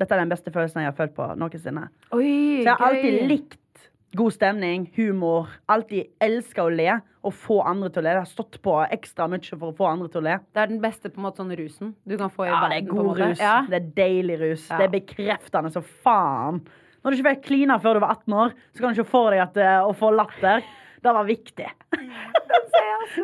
[0.00, 1.82] Dette er den beste følelsen jeg har følt på noensinne.
[2.16, 3.82] Oi, Så jeg har alltid likt
[4.18, 5.52] god stemning, humor.
[5.70, 8.10] Alltid elska å le og få andre til å le.
[8.16, 10.36] Jeg har stått på ekstra mye for å få andre til å le.
[10.52, 12.68] Det er den beste på en måte sånn rusen du kan få i Ja, det
[12.68, 12.86] verden.
[12.86, 13.38] er på en god rus.
[13.40, 13.56] Ja.
[13.70, 14.64] Det er deilig rus.
[14.70, 14.78] Ja.
[14.80, 16.62] Det er bekreftende så faen.
[17.02, 19.22] Når du ikke fikk klina før du var 18 år, så kan du ikke få
[19.30, 20.62] deg at, eh, å få latter.
[21.02, 21.66] Det var viktig.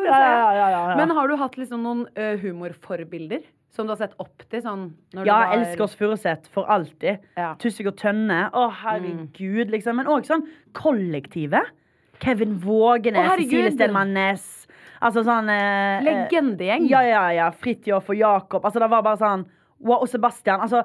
[0.05, 0.97] Ja, ja.
[0.97, 4.63] Men har du hatt liksom noen ø, humorforbilder som du har sett opp til?
[4.65, 5.55] Sånn, når Ja, du var...
[5.59, 7.23] elsker oss Furuseth for alltid.
[7.39, 7.53] Ja.
[7.55, 7.61] Mm.
[7.63, 8.41] Tussig og Tønne.
[8.53, 9.97] Å, herregud, liksom.
[10.01, 11.71] Men òg sånn kollektivet.
[12.23, 14.47] Kevin Vågenes, Cecilie Stenmannes.
[15.05, 16.89] Altså sånn eh, Legendegjeng.
[16.91, 17.51] Ja, ja, ja.
[17.55, 18.65] Fridtjof og Jakob.
[18.67, 19.47] Altså, det var bare sånn
[19.79, 20.65] wow, Og Sebastian.
[20.65, 20.83] Altså,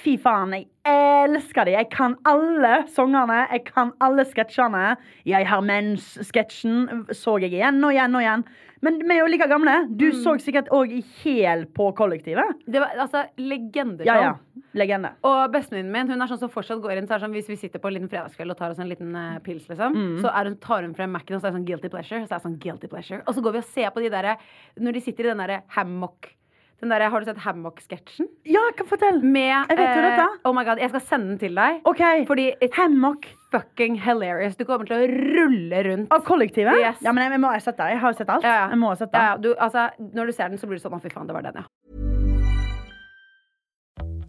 [0.00, 1.74] fy faen, jeg elsker de.
[1.76, 3.42] Jeg kan alle sangene.
[3.52, 4.94] Jeg kan alle sketsjene.
[5.28, 8.46] Jeg har mens-sketsjen så jeg igjen og igjen og igjen.
[8.82, 9.74] Men vi er jo like gamle.
[9.96, 10.22] Du Mm.
[10.24, 12.54] så sikkert òg i hæl på kollektivet.
[12.66, 14.06] Det var altså legendeshow.
[14.06, 14.34] Ja, ja.
[14.74, 15.10] Legende.
[15.24, 17.56] Og bestevenninnen min hun er sånn som fortsatt går inn så er sånn, Hvis vi
[17.56, 20.20] sitter på en liten fredagskveld og tar oss en liten uh, pils, liksom, Mm.
[20.22, 22.20] så hun, tar hun frem Mac-en og så er det sånn guilty pleasure.
[22.26, 24.36] Så er det sånn guilty pleasure Og så går vi og ser på de der
[24.78, 26.34] Når de sitter i den derre hammock
[26.80, 28.28] den der, Har du sett hammock-sketsjen?
[28.48, 29.20] Ja, kan fortell.
[29.22, 30.26] Med Jeg vet jo eh, dette.
[30.48, 31.80] Oh my god, Jeg skal sende den til deg.
[31.84, 32.02] OK.
[32.30, 34.56] Fordi it's Hammock fucking hilarious.
[34.56, 36.08] Du kommer til å rulle rundt.
[36.14, 36.78] av kollektivet?
[36.80, 37.02] Yes.
[37.04, 37.90] Ja, men jeg, jeg må ha sett det.
[37.94, 38.46] Jeg har jo sett alt.
[38.46, 38.68] Ja, ja.
[38.72, 39.20] Jeg må ha sett det.
[39.20, 41.28] Ja, ja, du, altså, når du ser den, så blir du sånn Å, fy faen,
[41.28, 41.66] det var den, ja.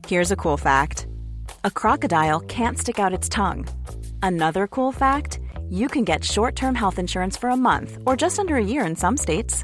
[0.08, 1.08] Here's a cool fact
[1.64, 3.66] a crocodile can't stick out its tongue.
[4.22, 8.40] Another cool fact you can get short term health insurance for a month or just
[8.40, 9.64] under a year in some states.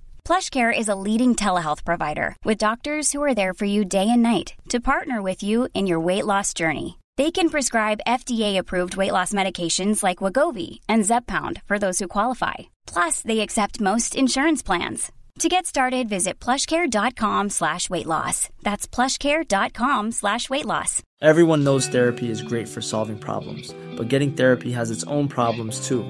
[0.31, 4.21] PlushCare is a leading telehealth provider with doctors who are there for you day and
[4.23, 6.97] night to partner with you in your weight loss journey.
[7.17, 12.53] They can prescribe FDA-approved weight loss medications like Wagovi and Zepbound for those who qualify.
[12.87, 15.11] Plus, they accept most insurance plans.
[15.39, 18.47] To get started, visit plushcare.com slash weight loss.
[18.61, 21.03] That's plushcare.com slash weight loss.
[21.21, 25.85] Everyone knows therapy is great for solving problems, but getting therapy has its own problems
[25.85, 26.09] too,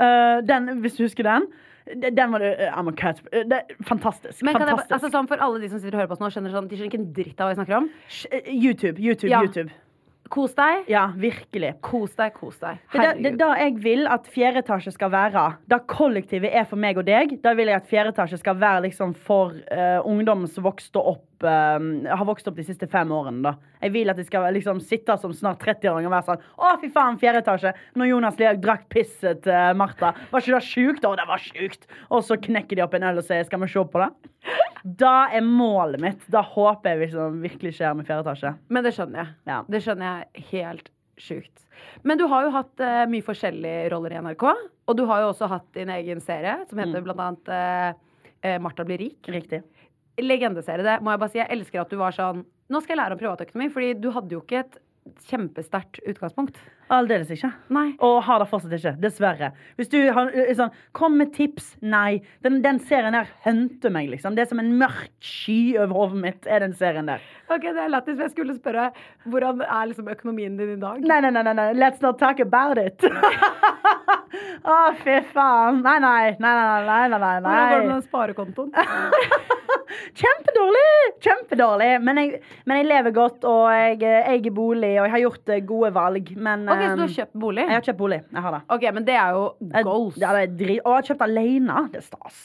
[0.00, 1.46] Uh, den, hvis du husker den.
[2.00, 3.20] Den var det uh, I'm a cat.
[3.32, 4.42] uh, det, er Fantastisk.
[4.42, 6.30] Men kan jeg, altså, sånn for alle de som sitter og hører på oss nå,
[6.32, 7.88] skjønner sånn, de skjønner ikke en dritt av hva jeg snakker om.
[8.48, 9.42] YouTube, YouTube, Ja.
[9.42, 9.70] YouTube.
[10.32, 10.86] Kos deg.
[10.88, 11.74] Ja, virkelig.
[11.84, 12.78] Kos deg, kos deg.
[12.92, 15.56] Det er da- det er da jeg vil at fjerde etasje skal være.
[15.68, 17.42] Da kollektivet er for meg og deg.
[17.42, 21.26] Da vil jeg at fjerde etasje skal være liksom for uh, ungdom som vokste opp
[21.44, 23.42] eh, har vokst opp de siste fem årene.
[23.42, 23.52] da
[23.82, 26.90] Jeg vil at de skal liksom sitte som snart 30-åringer og være sånn Å, fy
[26.94, 27.72] faen, fjerde etasje!
[27.98, 30.12] Når Jonas Lihaug drakk pisset til Martha.
[30.30, 31.04] Var ikke det sjukt?
[31.08, 31.86] Å, det var sjukt!
[32.10, 34.10] Og så knekker de opp en øl og sier skal vi se på det?
[34.82, 36.24] Da er målet mitt.
[36.32, 38.54] Da håper jeg liksom virkelig skjer med fjerde etasje.
[38.68, 39.34] Men det skjønner jeg.
[39.46, 39.60] Ja.
[39.70, 40.90] Det skjønner jeg helt
[41.22, 41.66] sjukt.
[42.06, 44.42] Men du har jo hatt uh, mye forskjellige roller i NRK.
[44.90, 47.04] Og du har jo også hatt din egen serie som heter Mm.
[47.06, 47.52] blant annet
[48.42, 49.28] eh, Martha blir rik.
[49.30, 49.62] Riktig.
[50.20, 50.84] Legendeserie.
[50.84, 51.40] Det må jeg bare si.
[51.40, 54.32] Jeg elsker at du var sånn Nå skal jeg lære om privatøkonomi, fordi du hadde
[54.32, 54.78] jo ikke et
[55.28, 56.56] kjempesterkt utgangspunkt.
[56.92, 57.50] Aldeles ikke.
[57.72, 57.86] Nei.
[58.04, 58.94] Og har det fortsatt ikke.
[59.02, 59.52] Dessverre.
[59.78, 61.72] Hvis du har er sånn Kom med tips.
[61.80, 62.20] Nei.
[62.44, 64.36] Den, den serien der hunter meg, liksom.
[64.36, 67.22] Det er som en mørk sky over hodet mitt, er den serien der.
[67.48, 68.90] Ok, Det er lættis, jeg skulle spørre
[69.28, 71.00] hvordan er liksom økonomien din i dag?
[71.06, 73.02] Nei, nei, nei, nei, let's not talk about it.
[74.62, 75.82] Å, fy faen.
[75.84, 78.70] Nei, nei, nei, nei, nei, nei, nei, Hvordan går det med den sparekontoen?
[80.22, 80.92] Kjempedårlig!
[81.24, 81.90] Kjempedårlig.
[82.04, 85.52] Men jeg, men jeg lever godt, og jeg eh, eier bolig, og jeg har gjort
[85.52, 86.32] eh, gode valg.
[86.36, 87.64] Men Ok, Så du har kjøpt bolig?
[87.68, 88.20] jeg har kjøpt bolig.
[88.32, 88.62] Jeg har det.
[88.76, 90.16] Ok, Men det er jo Jeg- goals.
[90.18, 91.88] Ja, det er dri Og jeg har kjøpt alene.
[91.92, 92.42] Det er stas.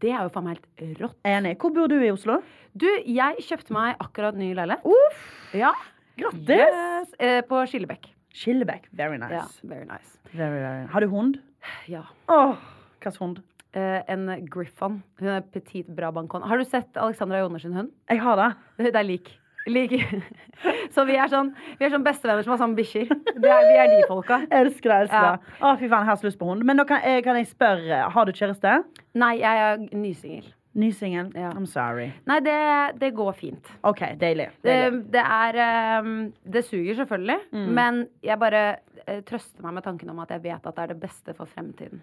[0.00, 1.16] Det er jo faen meg helt rått.
[1.24, 1.56] Enig.
[1.60, 2.38] Hvor bor du i Oslo?
[2.76, 4.84] Du, jeg kjøpte meg akkurat ny leilighet.
[4.84, 5.52] Uff!
[5.52, 5.72] Ja.
[6.16, 6.48] Grattis!
[6.48, 7.12] Yes.
[7.18, 8.08] Eh, på Skillebekk.
[8.32, 8.86] Skillebekk.
[8.92, 9.32] Very nice.
[9.32, 10.18] Ja, very nice.
[10.32, 10.86] Very, very.
[10.86, 11.40] Har du hund?
[11.88, 12.04] Ja.
[12.28, 12.56] Åh,
[13.02, 13.42] slags hund?
[13.74, 15.02] Eh, en Griffon.
[15.18, 16.42] Hun er petit Brabancon.
[16.42, 17.90] Har du sett Alexandra Joner sin hund?
[18.08, 18.54] Jeg har det.
[18.92, 19.30] Det er lik.
[19.66, 19.92] Lik.
[20.94, 23.10] Så vi er sånn Vi er sånn bestevenner som har samme bikkjer.
[23.10, 24.40] Er- Vi er de folka.
[24.50, 25.00] Elsker det.
[25.06, 25.36] elsker Ja.
[25.36, 25.58] det.
[25.60, 26.64] Å, fy faen, jeg har så lyst på hund.
[26.64, 28.78] Men nå kan, jeg, kan jeg spørre, har du kjæreste?
[29.14, 30.48] Nei, jeg er nysingel.
[30.80, 31.32] Ny singel?
[31.34, 31.48] Ja.
[31.50, 32.12] I'm sorry.
[32.30, 32.56] Nei, det,
[33.00, 33.72] det går fint.
[33.82, 34.50] OK, deilig.
[34.62, 35.00] Det, deilig.
[35.16, 36.12] det er ehm,
[36.46, 37.72] Det suger selvfølgelig, Mm.
[37.74, 38.60] men jeg bare
[39.06, 41.50] eh, trøster meg med tanken om at jeg vet at det er det beste for
[41.50, 42.00] fremtiden.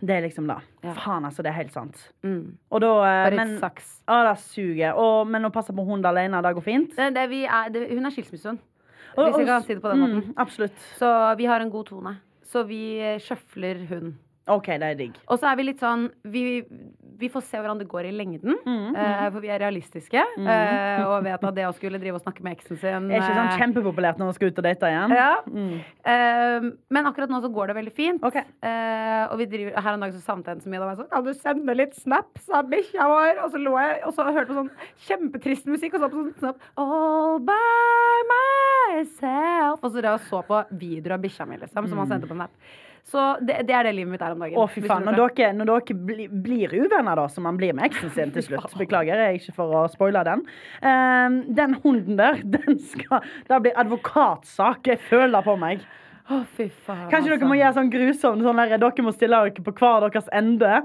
[0.00, 0.58] Det er liksom det.
[0.84, 0.92] Ja.
[0.98, 1.44] Faen, altså.
[1.44, 2.00] Det er helt sant.
[2.26, 2.56] Mm.
[2.70, 3.94] Og da eh, Bare men, et saks.
[4.04, 4.98] Å, det suger.
[5.00, 6.92] Og, men å passe på hund alene, det går fint?
[6.96, 8.60] Det, det vi er, det, hun er skilsmissehund,
[9.16, 10.22] hvis vi kan si det på den måten.
[10.26, 10.86] Mm, absolutt.
[11.00, 12.16] Så vi har en god tone.
[12.46, 14.14] Så vi eh, sjøfler hund.
[14.46, 15.16] OK, det er digg.
[15.26, 16.42] Og så er vi litt sånn Vi,
[17.18, 18.54] vi får se hvordan det går i lengden.
[18.62, 20.22] Mm, eh, for vi er realistiske.
[20.22, 23.32] eh, og vet at det å skulle drive og snakke med eksen sin Er ikke
[23.34, 25.16] sånn eh, kjempepopulært når man skal ut og date igjen?
[25.18, 25.32] Ja.
[25.50, 25.74] Mm.
[26.12, 28.22] Eh, men akkurat nå så går det veldig fint.
[28.30, 28.46] Okay.
[28.62, 30.82] Eh, og vi driver, her en dag så savnet jeg en så mye.
[30.82, 33.42] Da var jeg sånn Kan du sende litt snaps av bikkja vår?
[33.44, 34.72] Og så lå jeg og så hørte på sånn
[35.08, 39.82] kjempetrist musikk, og så på sånn snap All by myself.
[39.82, 42.30] Og så drev jeg og så på videoer av bikkja mi, liksom, som han sendte
[42.30, 42.52] på Snap.
[43.06, 44.56] Så det, det er det livet mitt er om dagen.
[44.58, 45.04] Å, fy faen.
[45.06, 48.48] Når dere, når dere bli, blir uvenner, da, som man blir med eksen sin til
[48.48, 50.42] slutt Beklager, jeg er ikke for å spoile den.
[50.82, 54.90] Um, den hunden der, den skal Det blir advokatsak.
[54.90, 55.86] Jeg føler på meg.
[56.26, 57.06] Å, fy faen.
[57.06, 57.38] Kanskje altså.
[57.38, 60.80] dere må gjøre sånn grusom sånn der, Dere må stille dere på hver deres ende.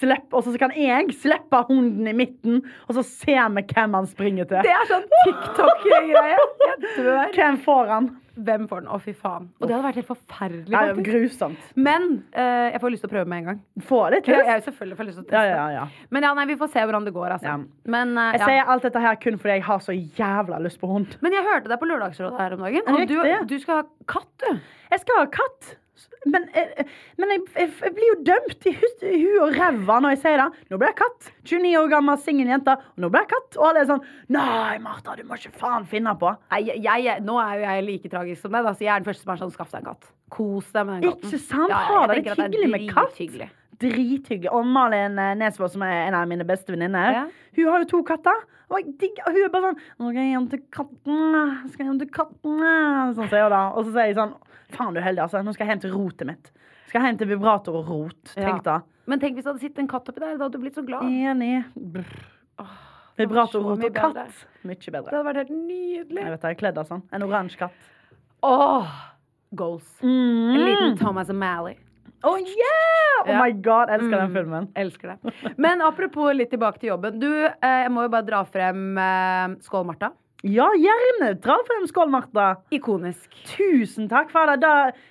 [0.00, 4.08] Slipp, og så kan jeg slippe hunden i midten, og så ser vi hvem han
[4.08, 4.64] springer til.
[4.64, 6.38] Det er sånn TikTok-greie.
[6.70, 7.36] Jeg dør.
[7.36, 8.14] Hvem får han?
[8.36, 8.88] Hvem får den?
[8.92, 9.46] Å, fy faen.
[9.60, 11.06] Og det hadde vært helt forferdelig, er faktisk.
[11.08, 11.68] grusomt.
[11.76, 12.02] Men
[12.36, 13.60] eh, jeg får lyst til å prøve med en gang.
[13.88, 15.56] Få det Jeg, Ja, jeg selvfølgelig får lyst til å Ja, teste.
[15.56, 15.86] ja, ja.
[16.10, 17.46] Men ja, nei, vi får se hvordan det går, altså.
[17.46, 17.56] Ja.
[17.96, 18.46] Men, eh, Jeg ja.
[18.52, 21.16] sier alt dette her kun fordi jeg har så jævla lyst på hund.
[21.22, 23.48] Men jeg hørte deg på Lørdagsrådet her om dagen, og du, Riktig.
[23.48, 24.60] du skal ha katt, du.
[24.92, 25.76] Jeg skal ha katt.
[26.26, 26.82] Men, eh,
[27.20, 28.72] men jeg, jeg, jeg blir jo dømt i
[29.22, 30.64] hu og ræva når jeg sier det.
[30.70, 31.30] Nå blir jeg katt.
[31.46, 32.74] 29 år gammel singel jente.
[32.96, 33.58] Og nå blir jeg katt.
[33.60, 34.02] Og alle er sånn
[34.36, 36.32] Nei, Martha, du må ikke faen finne på.
[36.52, 39.02] Nei, jeg, jeg, nå er jo jeg like tragisk som deg, da, så jeg er
[39.04, 40.10] den første som er sånn skaff deg en katt.
[40.36, 41.30] Kos deg med den katten.
[41.30, 41.70] Ikke sant?
[41.70, 43.22] Ja, Ha jeg det litt hyggelig med katt.
[43.82, 44.50] Drithyggelig.
[44.52, 47.24] Og Malin eh, Nesvold, som er en av mine beste venninner, Ja.
[47.56, 48.44] hun har jo to katter.
[48.70, 51.70] Og jeg digger, hun er bare sånn Nå skal jeg hjem til katten.
[51.70, 52.58] Skal jeg hjem til katten.
[53.14, 53.60] Sånn sier hun da.
[53.76, 54.34] Og så sier jeg sånn
[54.74, 55.42] Faen, du er heldig, altså.
[55.46, 56.50] Nå skal jeg hjem til rotet mitt.
[56.88, 58.32] Skal hjem til vibrator og rot.
[58.34, 58.80] Tenk da.
[59.06, 60.82] Men tenk hvis det hadde sittet en katt oppi der, da hadde du blitt så
[60.86, 61.02] glad.
[61.06, 61.64] Enig.
[63.16, 64.14] Vibrator, rot og katt.
[64.14, 64.26] bedre.
[64.66, 66.18] Mye Det hadde vært helt nydelig.
[66.24, 67.02] Jeg vet jeg er kledd av sånn.
[67.14, 67.72] En oransje katt.
[68.42, 68.90] Åh,
[69.54, 69.86] goals.
[70.02, 70.98] En liten Mm.
[70.98, 71.76] Thomas O'Malley.
[72.24, 73.26] Oh yeah!
[73.26, 74.34] Oh my god, elsker den Mm.
[74.34, 74.68] filmen.
[74.76, 75.34] Elsker det.
[75.58, 77.18] Men apropos litt tilbake til jobben.
[77.20, 80.12] Du, eh, jeg må jo bare dra frem eh, Skål, Martha.
[80.46, 81.30] Ja, gjerne!
[81.42, 82.48] Dra frem skål, Martha.
[82.70, 83.32] Ikonisk.
[83.48, 84.68] Tusen takk for det.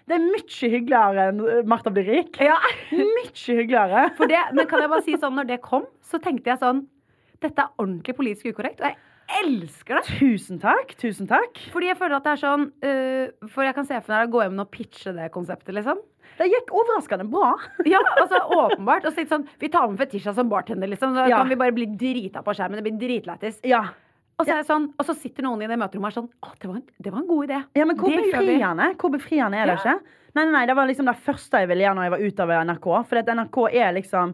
[0.08, 2.38] Det er mye hyggeligere enn uh, Martha blir rik.
[2.46, 2.56] Ja,
[2.94, 4.04] Mye hyggeligere.
[4.16, 6.86] for det, men kan jeg bare si sånn, når det kom, så tenkte jeg sånn
[7.44, 8.96] Dette er ordentlig politisk ukorrekt, og jeg
[9.42, 10.04] elsker det.
[10.20, 10.96] Tusen takk.
[11.02, 11.60] Tusen takk.
[11.74, 14.34] Fordi jeg føler at det er sånn uh, For jeg kan se for meg å
[14.36, 16.02] gå hjem og pitche det konseptet, liksom.
[16.38, 17.54] Det gikk overraskende bra.
[17.94, 19.06] Ja, altså åpenbart.
[19.08, 21.16] Og så litt sånn Vi tar med Fetisha som bartender, liksom.
[21.16, 21.38] Så Ja.
[21.42, 22.82] kan vi bare bli drita på skjermen.
[22.82, 23.62] Det blir dritlættis.
[23.64, 23.84] Ja.
[24.36, 26.50] Og så det sånn, og så sitter noen i det møterommet og er sånn Å,
[26.60, 27.60] det var en, det var en god idé.
[27.80, 29.80] ja, men hvor befriende Hvor befriende er det Ja.
[29.80, 29.94] ikke?
[30.36, 32.44] Nei, nei, nei, det var liksom det første jeg ville gjøre når jeg var ute
[32.44, 32.88] av NRK.
[33.08, 34.34] For at NRK er liksom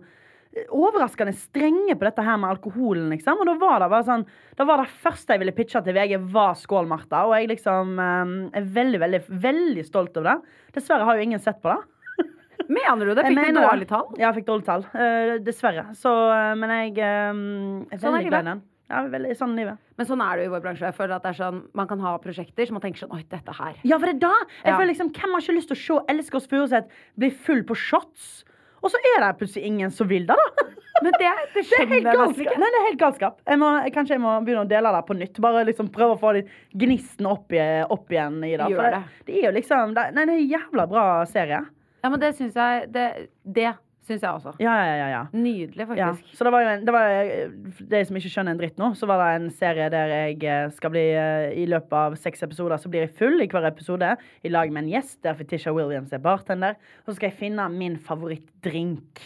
[0.51, 3.39] overraskende strenge på dette her med alkoholen, liksom.
[3.39, 4.25] Og da var det bare sånn
[4.59, 7.23] Da var det første jeg ville pitche til VG, var Skål, Martha.
[7.29, 10.57] Og jeg liksom eh, er veldig, veldig, veldig stolt over det.
[10.75, 11.79] Dessverre har jo ingen sett på det.
[12.79, 13.27] Mener du det?
[13.29, 14.11] Fikk du dårlig tall?
[14.17, 14.83] Ja, jeg fikk dårlig tall.
[14.91, 15.87] Uh, dessverre.
[15.97, 18.61] Så, uh, men jeg, eh, er veldig glad i den.
[18.91, 19.79] Ja, veldig sånn livet.
[19.95, 20.83] Men sånn er det jo i vår bransje.
[20.89, 23.21] Jeg føler at det er sånn, Man kan ha prosjekter som man tenker sånn Oi,
[23.31, 23.77] dette her.
[23.87, 24.75] Ja, for det er da jeg Ja.
[24.75, 27.77] føler liksom, Hvem har ikke lyst til å se Elsker oss Furuseth bli full på
[27.77, 28.43] shots?
[28.81, 30.65] Og så er det plutselig ingen som vil det, da.
[31.01, 32.57] Men det, det Det er helt galskap.
[32.61, 33.37] Nei, det er helt galskap.
[33.49, 35.39] Jeg må, kanskje jeg må begynne å dele det på nytt.
[35.41, 38.67] Bare liksom prøve å få litt gnisten opp, i, opp igjen i det.
[38.73, 41.61] Gjør For det, det er jo liksom det, Nei, det er en jævla bra serie.
[42.01, 43.07] Ja, men det syns jeg Det,
[43.45, 43.71] det
[44.07, 44.53] syns jeg også.
[44.61, 45.21] Ja, ja, ja, ja.
[45.35, 46.31] Nydelig, faktisk.
[46.37, 47.51] Så det var jo en, det var, eh,
[47.93, 50.71] de som ikke skjønner en dritt nå, så var det en serie der jeg eh,
[50.77, 54.15] skal bli eh, I løpet av seks episoder så blir jeg full i hver episode
[54.17, 55.19] i lag med en gjest.
[55.25, 56.79] Der Fetisha Williams er bartender.
[57.03, 59.21] Og så skal jeg finne min favorittdrink.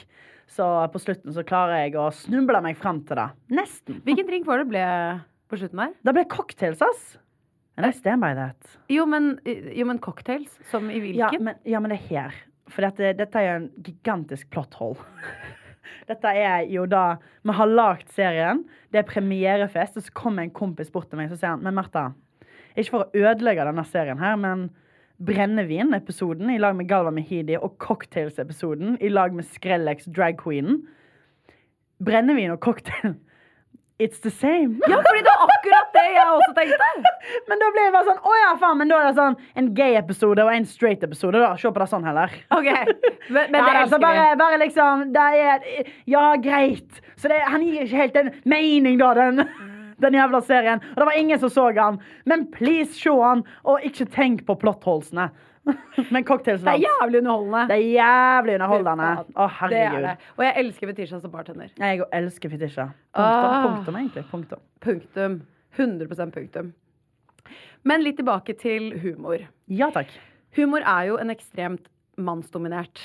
[0.52, 3.30] Så på slutten så klarer jeg å snuble meg fram til det.
[3.58, 4.02] Nesten.
[4.06, 4.88] Hvilken drink var det ble
[5.50, 5.96] på slutten der?
[6.06, 7.16] Det ble cocktails, ass.
[7.76, 8.76] And I stand by that.
[8.92, 10.54] Jo, men, jo, men cocktails?
[10.72, 11.20] Som i hvilken?
[11.20, 12.38] Ja, men, ja, men det er her.
[12.72, 15.06] For dette, dette er jo en gigantisk plotthole.
[16.10, 20.54] Dette er jo da Vi har lagd serien, det er premierefest, og så kommer en
[20.54, 22.08] kompis bort til meg og sier han, Men Martha,
[22.76, 24.68] ikke for å ødelegge denne serien her, men
[25.26, 30.82] Brennevin-episoden i lag med Galva Mehidi og Cocktails-episoden i lag med Skrellex Drag Queen
[32.04, 33.16] Brennevin og cocktail
[33.98, 34.80] It's the same.
[34.92, 36.88] Ja, fordi det var akkurat det jeg også tenkte!
[37.48, 39.70] Men da ble jeg bare sånn Å ja, faen, men da er det sånn en
[39.78, 41.40] gay-episode og en straight-episode.
[41.40, 42.34] da Se på det sånn heller.
[42.52, 42.68] Ok,
[43.30, 44.40] Men, men ja, det altså, elsker bare, vi.
[44.44, 47.00] bare liksom det er, Ja, greit.
[47.16, 49.46] Så det, han gir ikke helt en mening, da, den,
[50.04, 50.84] den jævla serien.
[50.92, 52.02] Og det var ingen som så han.
[52.28, 55.30] Men please, se han, og ikke tenk på plotholesene.
[56.14, 57.62] Men cocktails Det er jævlig underholdende.
[57.72, 59.10] Det er jævlig underholdende.
[59.18, 60.02] Å, Det er herregud.
[60.08, 60.16] det.
[60.38, 61.70] Og jeg elsker Fetisha som bartender.
[61.80, 62.86] Jeg elsker Fetisha.
[63.16, 63.66] Punktum, Ah.
[63.68, 64.26] punktum, egentlig.
[64.32, 64.60] Punktum.
[64.86, 65.42] Punktum.
[65.78, 66.74] 100% punktum.
[67.84, 69.42] Men litt tilbake til humor.
[69.68, 70.08] Ja takk.
[70.56, 73.02] Humor er jo en ekstremt mannsdominert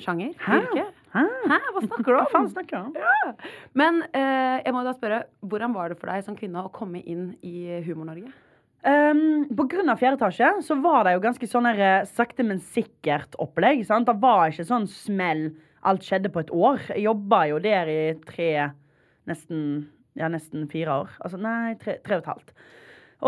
[0.00, 0.34] sjanger.
[0.42, 0.58] Hæ?
[0.64, 0.86] Yrke.
[1.14, 1.22] Hæ?
[1.50, 1.58] Hæ?
[1.74, 2.50] Hva snakker du Hva faen om?
[2.52, 2.92] snakker du om?
[2.98, 3.32] Ja.
[3.74, 7.00] Men eh, jeg må da spørre, hvordan var det for deg som kvinne å komme
[7.04, 8.32] inn i Humor-Norge?
[8.80, 12.46] Um, på grunn av fjerde etasje så var det jo ganske sånn her, eh, sakte,
[12.46, 13.82] men sikkert opplegg.
[13.84, 14.08] Sant?
[14.08, 15.50] Det var ikke sånn smell.
[15.84, 16.80] Alt skjedde på et år.
[16.88, 18.70] Jeg jobba jo der i tre
[19.28, 19.84] Nesten,
[20.18, 21.10] ja, nesten fire år.
[21.22, 22.54] Altså, nei, tre, tre og et halvt.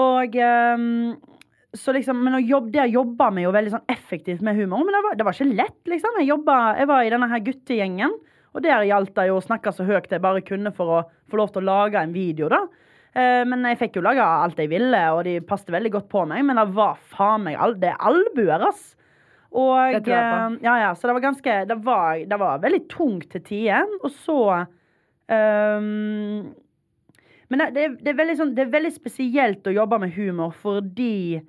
[0.01, 0.87] Og um,
[1.77, 4.85] så liksom, Men å jobbe, der jobba vi jo veldig sånn effektivt med humor.
[4.85, 6.19] Men det var, det var ikke lett, liksom.
[6.21, 8.17] Jeg, jobbet, jeg var i denne her guttegjengen,
[8.53, 11.41] og der gjaldt det jo å snakke så høyt jeg bare kunne for å få
[11.41, 12.65] lov til å lage en video, da.
[13.13, 16.25] Eh, Men jeg fikk jo laga alt jeg ville, og de passet veldig godt på
[16.29, 16.45] meg.
[16.49, 18.95] Men det var faen meg det er albuer, ass.
[19.53, 23.31] Og, Det eh, Ja, ja, så det var ganske Det var, det var veldig tungt
[23.31, 23.89] til tider.
[24.03, 24.67] Og så
[25.29, 26.55] um,
[27.53, 31.43] Men det, det, er- sånn, det er veldig spesielt å jobbe med humor fordi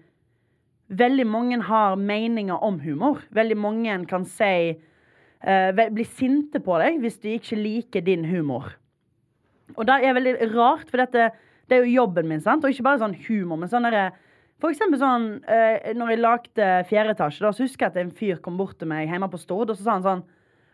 [0.94, 3.24] veldig mange har meninger om humor.
[3.32, 8.74] Veldig mange kan si uh, Bli sinte på deg hvis de ikke liker din humor.
[9.78, 11.32] Og det er veldig rart, for dette,
[11.70, 12.64] det er jo jobben min, sant?
[12.64, 14.12] Og ikke bare sånn humor, men sånn derre
[14.62, 18.16] For eksempel sånn eh, Når jeg lagde fjerde etasje, da, så husker jeg at en
[18.16, 20.24] fyr kom bort til meg hjemme på Stord, og så sa han sånn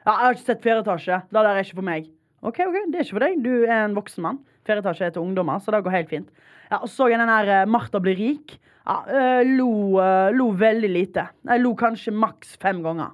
[0.06, 1.22] Ja, jeg har ikke sett fjerde etasje.
[1.30, 2.10] Det der er ikke for meg.
[2.40, 3.42] OK, OK, det er ikke for deg.
[3.44, 4.42] Du er en voksen mann.
[4.66, 6.30] Fjerde etasje er til ungdommer, så det går helt fint.
[6.70, 8.56] Ja, og så jeg den der eh, Martha blir rik.
[8.88, 10.00] Ja, eh, lo,
[10.34, 11.28] lo veldig lite.
[11.52, 13.12] Jeg lo kanskje maks fem ganger.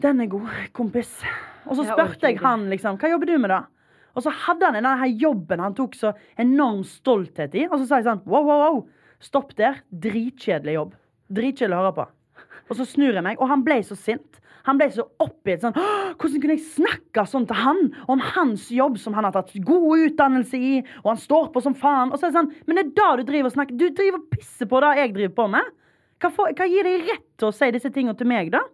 [0.00, 1.10] Den er god, kompis.
[1.66, 3.64] Og så spurte jeg han liksom, hva jobber du med da?
[4.18, 7.68] Og så hadde han denne jobben han tok så enorm stolthet i.
[7.68, 8.80] Og så sa jeg sånn, wow, wow, wow,
[9.22, 9.78] stopp der.
[9.94, 10.96] Dritkjedelig jobb.
[11.38, 12.06] Dritkjedelig å høre på.
[12.68, 14.40] Og så snur jeg meg, og han ble så sint.
[14.68, 15.62] Han ble så oppgitt.
[15.62, 15.76] sånn,
[16.18, 17.78] Hvordan kunne jeg snakke sånn til han
[18.12, 20.72] om hans jobb som han har tatt god utdannelse i,
[21.04, 22.12] og han står på som faen?
[22.12, 23.78] Og så er det sånn, Men det er da du driver og snakker.
[23.78, 25.70] Du driver og pisser på det jeg driver på med.
[26.18, 28.64] Hva, for, hva gir deg rett til å si disse tingene til meg, da?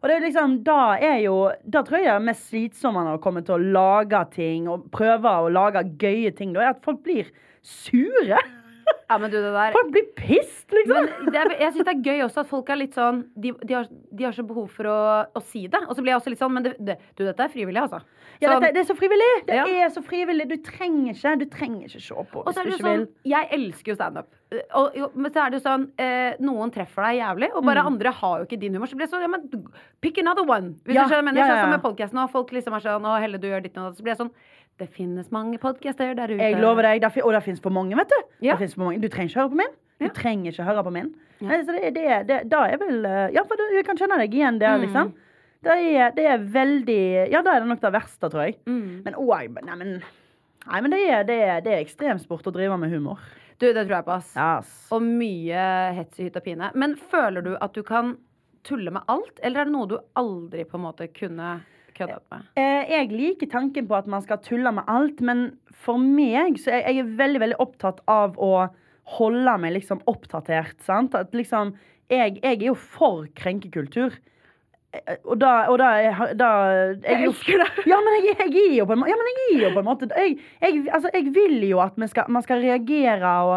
[0.00, 1.34] Og det er liksom, da er jo
[1.68, 4.86] Da tror jeg det er mest slitsomme når det kommer til å lage ting og
[4.94, 6.54] prøve å lage gøye ting.
[6.56, 7.28] Da er at folk blir
[7.62, 8.38] sure.
[9.10, 11.06] Ja, men du, det der Folk blir pissed, liksom.
[11.24, 13.52] Men det er, jeg syns det er gøy også at folk er litt sånn De,
[13.66, 14.96] de, har, de har så behov for å,
[15.36, 15.80] å si det.
[15.86, 18.00] Og så blir jeg også litt sånn Men det, det, du, dette er frivillig, altså.
[18.40, 19.30] ja, Sånn- dette, det er så frivillig.
[19.50, 19.66] Det Ja.
[19.84, 20.48] er så frivillig.
[20.50, 23.08] Du trenger ikke Du trenger ikke se på så hvis du ikke sånn, vil.
[23.34, 24.30] jeg elsker jo standup.
[24.74, 27.84] Og- jo, Men så er det jo sånn eh, Noen treffer deg jævlig, og bare
[27.86, 28.86] andre har jo ikke din humor.
[28.90, 29.44] Så blir det sånn ja, men
[30.02, 30.74] pick another one.
[30.84, 32.80] Hvis Ja, du skjønner, mener ja, ja, Sånn som med podkasten, og folk liksom er
[32.80, 33.96] sånn Å, Helle, du gjør ditt og datt.
[33.98, 34.32] Så blir jeg sånn
[34.80, 36.38] Det finnes mange podcaster der ute.
[36.40, 38.16] Jeg lover deg, Der, Og det fins for mange, vet du.
[38.40, 38.56] Ja.
[38.56, 39.00] Det finnes mange.
[39.00, 39.74] Du trenger ikke høre på min.
[40.00, 41.14] Du trenger ikke høre på min.
[41.42, 44.32] Nei, så det, det, det, da er vel eh, Ja, for du kan kjenne deg
[44.34, 44.82] igjen der, Mm.
[44.86, 45.12] liksom.
[45.62, 48.56] Det er, det er veldig Ja, da er det nok det verste, tror jeg.
[48.66, 49.02] Mm.
[49.04, 50.02] Men òg Nei, men,
[50.66, 53.18] nei, men det, er, det, er, det er ekstremsport å drive med humor.
[53.60, 54.32] Du, det tror jeg på, ass.
[54.40, 54.72] Yes.
[54.96, 55.64] Og mye
[55.98, 56.70] hets i hytt og pine.
[56.80, 58.14] Men føler du at du kan
[58.66, 61.58] tulle med alt, eller er det noe du aldri på en måte kunne
[61.96, 62.48] køddet med?
[62.60, 66.72] Eh, jeg liker tanken på at man skal tulle med alt, men for meg så
[66.78, 68.68] er jeg veldig veldig opptatt av å
[69.18, 70.78] holde meg liksom oppdatert.
[70.86, 71.16] Sant?
[71.18, 71.74] At liksom,
[72.12, 74.16] jeg, jeg er jo for krenkekultur.
[75.22, 75.88] Og da, og da,
[76.34, 76.46] da
[77.04, 77.84] Jeg elsker det!
[77.86, 79.82] Ja, men jeg, jeg gir jo på en måte, ja, men jeg gir jo på
[79.84, 80.32] en måte jeg,
[80.64, 83.54] jeg, altså, jeg vil jo at man skal, man skal reagere og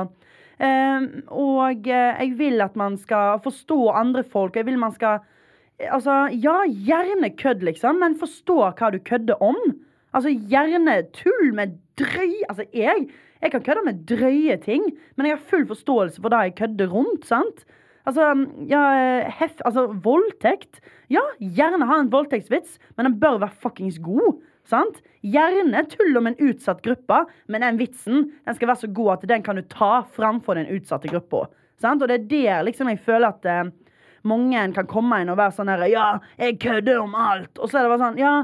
[0.62, 4.60] eh, Og eh, jeg vil at man skal forstå andre folk.
[4.60, 5.26] Jeg vil man skal
[5.82, 9.58] Altså, ja, gjerne kødd, liksom, men forstå hva du kødder om.
[10.14, 13.08] Altså, gjerne tull med drøy Altså, jeg,
[13.42, 14.86] jeg kan kødde med drøye ting,
[15.18, 17.66] men jeg har full forståelse for det jeg kødder rundt, sant?
[18.10, 18.26] Altså,
[18.68, 18.82] ja,
[19.40, 20.82] hef, altså, voldtekt
[21.14, 24.42] Ja, gjerne ha en voldtektsvits, men den bør være fuckings god.
[24.68, 25.02] Sant?
[25.24, 27.20] Gjerne tull om en utsatt gruppe,
[27.52, 30.72] men den vitsen den skal være så god at den kan du ta framfor den
[30.72, 31.46] utsatte gruppa.
[31.84, 33.72] Og det er der liksom jeg føler at eh,
[34.24, 36.06] mange kan komme inn og være sånn her Ja,
[36.40, 37.58] jeg kødder om alt.
[37.60, 38.36] Og så er det bare sånn Ja,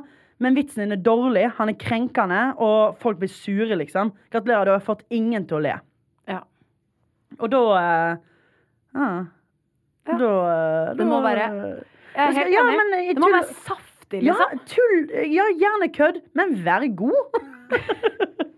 [0.43, 4.13] men vitsen din er dårlig, han er krenkende, og folk blir sure, liksom.
[4.31, 5.73] Gratulerer, du har fått ingen til å le.
[6.31, 6.39] Ja.
[7.39, 8.21] Og da eh,
[8.95, 9.09] ja.
[10.09, 10.17] Ja.
[10.17, 10.31] Da,
[10.89, 11.45] eh, Det må være-
[12.15, 12.77] Jeg er helt Ja, enig.
[12.77, 14.59] men, eh, det må være saftig, Ja, liksom.
[14.65, 15.01] tull.
[15.31, 17.39] Ja, gjerne kødd, men vær god.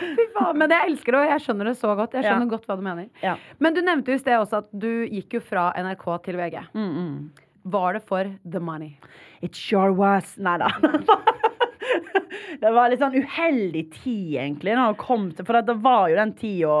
[0.00, 2.14] Fy faen, men jeg elsker det, og jeg skjønner det så godt.
[2.16, 2.52] Jeg skjønner Ja.
[2.56, 3.08] godt hva du mener.
[3.22, 3.36] Ja.
[3.58, 6.62] Men du nevnte jo i sted også at du gikk jo fra NRK til VG.
[6.74, 7.30] Mm,
[7.66, 8.96] Var det for the money?
[9.42, 10.38] It sure was.
[10.38, 10.68] Nei da.
[12.60, 14.74] Det var litt sånn uheldig tid, egentlig.
[14.76, 16.76] Når det kom til, for det var jo den tida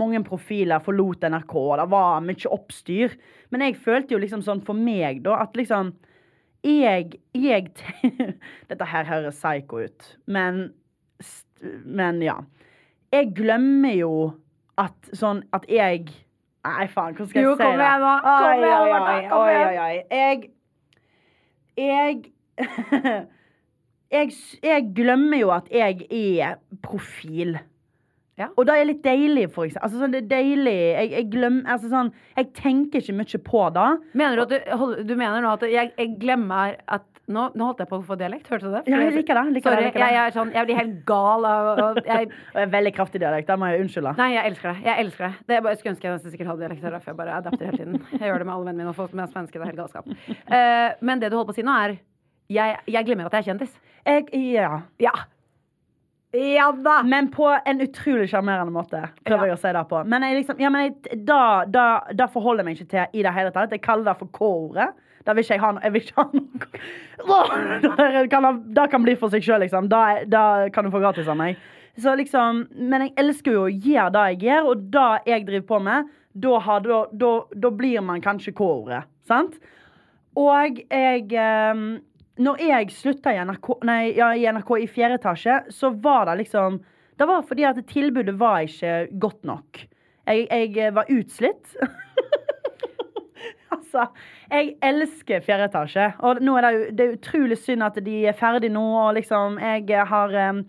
[0.00, 1.54] mange profiler forlot NRK.
[1.54, 3.14] og Det var mye oppstyr.
[3.54, 5.94] Men jeg følte jo liksom sånn for meg, da, at liksom
[6.66, 7.70] Jeg, jeg
[8.70, 10.66] Dette her høres psycho ut, men
[11.84, 12.36] Men ja.
[13.14, 14.12] Jeg glemmer jo
[14.80, 16.10] at sånn at jeg
[16.60, 17.86] Nei, faen, hvordan skal jeg Jo, si kom det?
[17.86, 18.12] igjen nå.
[18.20, 19.72] Kom igjen, Martha, kom igjen.
[20.12, 20.36] Jeg
[21.80, 22.16] Jeg
[24.10, 24.32] jeg,
[24.64, 27.58] jeg glemmer jo at jeg er profil.
[28.40, 28.48] Ja.
[28.56, 29.84] Og det er litt deilig, for eksempel.
[29.84, 30.76] Altså, sånn, det er deilig.
[30.80, 33.88] Jeg, jeg glemmer altså, sånn, Jeg tenker ikke mye på det.
[34.16, 37.82] Mener du, at du, du mener nå at jeg, jeg glemmer at nå, nå holdt
[37.84, 38.80] jeg på å få dialekt, hørte du det?
[38.90, 40.06] Ja, jeg liker det, liker det, liker det.
[40.08, 43.22] Jeg, jeg, er sånn, jeg blir helt gal av og jeg, jeg er veldig kraftig
[43.22, 43.46] dialekt.
[43.50, 44.16] da må jeg unnskylde.
[44.18, 44.86] Nei, jeg elsker det.
[44.88, 45.46] Jeg elsker det.
[45.46, 46.86] det er bare, jeg skulle ønske jeg nesten sikkert hadde dialekt.
[46.88, 48.00] Er derfor jeg bare adapter hele tiden.
[48.16, 49.60] Jeg gjør det med alle vennene mine og folk med svenske.
[49.60, 50.10] Det er helt galskap.
[50.50, 52.00] Uh, men det du holder på å si nå, er
[52.50, 53.76] jeg, jeg glemmer at jeg er kjendis.
[54.06, 54.80] Jeg, ja.
[55.02, 55.14] Ja.
[56.32, 57.00] Ja da!
[57.02, 59.02] Men på en utrolig sjarmerende måte.
[59.26, 60.02] Prøver jeg å si det på.
[60.06, 63.24] Men jeg liksom, ja, men jeg, da, da, da forholder jeg meg ikke til i
[63.26, 63.74] det hele tatt.
[63.74, 64.92] Jeg kaller det for K-ordet.
[65.26, 68.86] Da vil ikke jeg ha noe Jeg vil ikke ha noe Da Det kan, det
[68.88, 69.90] kan bli for seg sjøl, liksom.
[69.90, 71.58] Da, kan du få gratis av meg.
[72.00, 75.66] Så liksom, men jeg elsker jo å gjøre det jeg gjør, og det jeg driver
[75.68, 77.32] på med, da, har, da, da,
[77.66, 79.02] da blir man kanskje K-ordet.
[79.28, 79.58] Sant?
[80.38, 81.88] Og jeg ehm,
[82.40, 86.38] Når jeg slutta i NRK, nei, ja, i NRK i fjerde etasje, så var det
[86.44, 86.80] liksom
[87.20, 89.82] Det var fordi at tilbudet var ikke godt nok.
[90.26, 91.74] Jeg, jeg var utslitt.
[93.74, 94.06] altså,
[94.48, 96.06] jeg elsker fjerde etasje.
[96.24, 99.58] Og nå er det, det er utrolig synd at de er ferdig nå, og liksom
[99.60, 100.64] Jeg har ehm,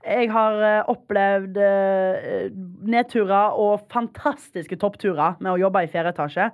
[0.00, 2.48] jeg har eh, opplevd eh,
[2.88, 6.46] nedturer og fantastiske toppturer med å jobbe i fjerde etasje.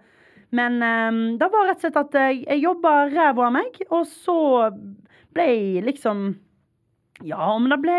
[0.54, 4.36] Men um, det var rett og slett at jeg, jobba ræva av meg, og så
[5.34, 6.26] ble jeg liksom
[7.26, 7.98] Ja, om det ble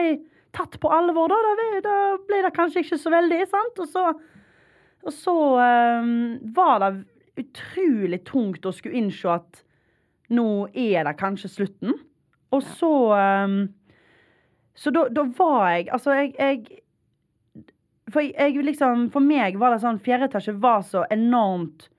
[0.56, 1.38] tatt på alvor, da,
[1.84, 1.95] da,
[2.30, 3.82] ble- det kanskje ikke så veldig, sant?
[3.84, 4.04] Og så,
[5.04, 6.91] og så um, var det
[7.43, 9.64] utrolig tungt å skulle innse at
[10.34, 11.98] nå er det kanskje slutten.
[12.56, 13.60] Og så um,
[14.78, 17.72] så da, da var jeg Altså, jeg, jeg
[18.14, 21.89] for, jeg liksom, for meg var det sånn Fjerde etasje var så enormt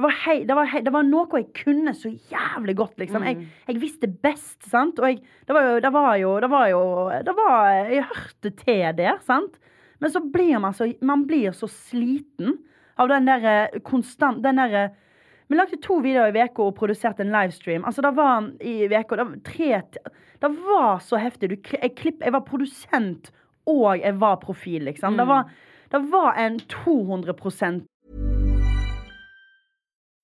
[0.00, 3.24] det var, hei, det, var hei, det var noe jeg kunne så jævlig godt, liksom.
[3.28, 4.96] Jeg, jeg visste best, sant.
[4.96, 6.80] Og jeg, det var jo Det var jo, det var jo
[7.26, 9.58] det var, Jeg hørte til der, sant.
[10.00, 12.56] Men så blir man så Man blir så sliten
[12.96, 14.88] av den derre konstant Den derre
[15.50, 17.82] vi lagde to videoer i uka og produserte en livestream.
[17.82, 19.80] Altså, det var i uka det var tre
[20.44, 21.48] Det var så heftig.
[21.50, 23.32] Du, jeg, klipp, jeg var produsent,
[23.66, 25.18] og jeg var profil, liksom.
[25.18, 25.50] Det, var,
[25.90, 27.34] det var en 200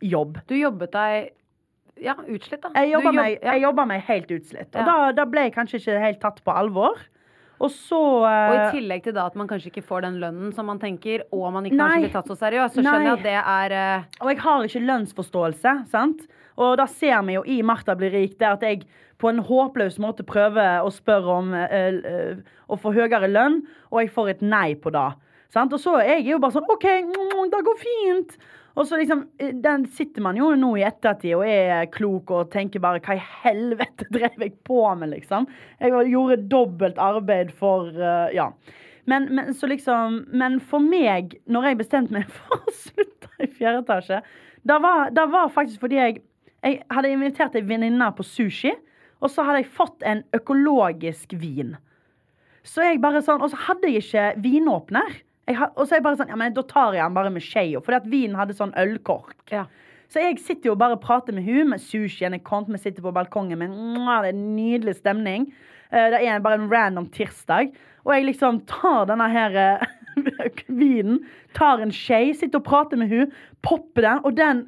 [0.00, 0.38] Jobb.
[0.48, 1.32] Du jobbet deg
[2.02, 2.72] ja, utslitt, da.
[2.74, 3.52] Jeg jobba jobb- meg, ja.
[3.52, 4.70] jeg jobba meg helt utslitt.
[4.74, 4.84] Og Ja.
[4.84, 6.98] da, da ble jeg kanskje ikke helt tatt på alvor.
[7.62, 10.52] Og så uh, Og i tillegg til da at man kanskje ikke får den lønnen
[10.52, 11.86] som man tenker, og man ikke Nei.
[11.86, 14.66] kanskje blir tatt så seriøst, så skjønner jeg at det er uh, Og jeg har
[14.66, 16.26] ikke lønnsforståelse, sant?
[16.56, 18.84] Og da ser vi jo i Martha blir rik det at jeg
[19.18, 24.02] på en håpløs måte prøver å spørre om uh, eh, å få høyere lønn, og
[24.02, 25.08] jeg får et nei på det.
[25.54, 25.72] Sant?
[25.72, 28.36] Og så er jeg jo bare sånn OK, mm, det går fint.
[28.74, 32.50] Og så liksom, eh, den sitter man jo nå i ettertid og er klok og
[32.54, 35.46] tenker bare hva i helvete drev jeg på med, liksom?
[35.78, 38.50] Jeg gjorde dobbelt arbeid for uh, Ja.
[39.06, 43.50] Men, men, så liksom, men for meg, når jeg bestemte meg for å slutte i
[43.52, 44.22] fjerde etasje,
[44.64, 46.22] da var, det var faktisk fordi jeg,
[46.64, 48.72] jeg hadde invitert ei venninne på sushi,
[49.20, 51.76] og så hadde jeg fått en økologisk vin.
[52.64, 55.20] Så jeg bare sånn, Og så hadde jeg ikke vinåpner.
[55.48, 57.32] Jeg ha, og så er jeg bare sånn, ja, men Da tar jeg den bare
[57.32, 59.36] med skjea, fordi at vinen hadde sånn ølkork.
[59.52, 59.66] Ja.
[60.12, 63.04] Så jeg sitter jo og bare prater med hun med sushien jeg kom, vi sitter
[63.04, 65.48] på balkongen Men det er en nydelig stemning.
[65.90, 67.74] Eh, det er bare en random tirsdag.
[68.04, 69.86] Og jeg liksom tar denne her eh,
[70.82, 71.22] vinen,
[71.56, 73.32] tar en skje, sitter og prater med hun,
[73.64, 74.66] popper den, og den,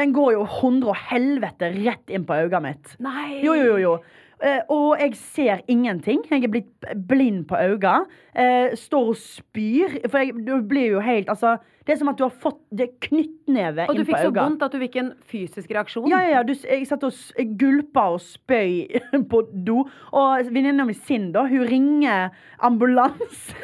[0.00, 2.96] den går jo hundre og helvete rett inn på øynene mitt.
[3.04, 3.44] Nei!
[3.44, 3.78] Jo, jo, jo.
[3.84, 3.94] jo.
[4.42, 6.22] Eh, og jeg ser ingenting.
[6.30, 8.06] Jeg er blitt blind på øynene.
[8.34, 9.98] Eh, står og spyr.
[10.08, 12.86] For jeg, du blir jo helt Altså, det er som at du har fått det
[13.04, 14.44] knyttneve Og du fikk så øynene.
[14.44, 16.08] vondt at du fikk en fysisk reaksjon.
[16.08, 16.42] Ja, ja, ja.
[16.46, 17.12] Du, jeg satt og
[17.60, 18.86] gulpa og spøy
[19.32, 19.84] på do.
[20.12, 22.30] Og venninna mi Sinn, da, hun ringer
[22.60, 23.56] ambulanse.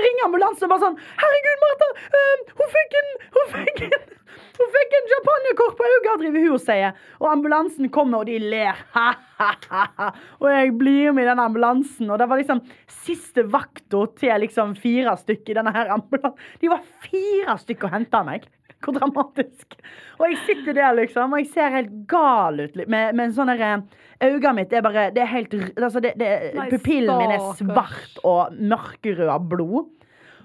[0.00, 1.92] Ringer ambulansen og bare sånn Herregud, Martha!
[2.18, 4.10] eh, hun fikk en Hun fikk en
[4.52, 6.96] hun fikk en champagnekork på øyet, driver hun og sier.
[7.20, 8.78] Og ambulansen kommer, og de ler.
[10.42, 12.10] Og jeg blir med i den ambulansen.
[12.12, 12.62] Og det var liksom
[13.02, 16.50] siste vakta til liksom fire stykker i denne her ambulansen.
[16.60, 18.46] De var fire stykker og henta meg.
[18.82, 19.76] Hvor dramatisk.
[20.18, 22.74] Og jeg sitter der, liksom, og jeg ser helt gal ut.
[22.82, 23.76] Med, med en sånn derre
[24.22, 26.28] Øynene mitt er bare Det er helt altså det, det,
[26.70, 29.90] Pupillen min er svart og mørkerød av blod.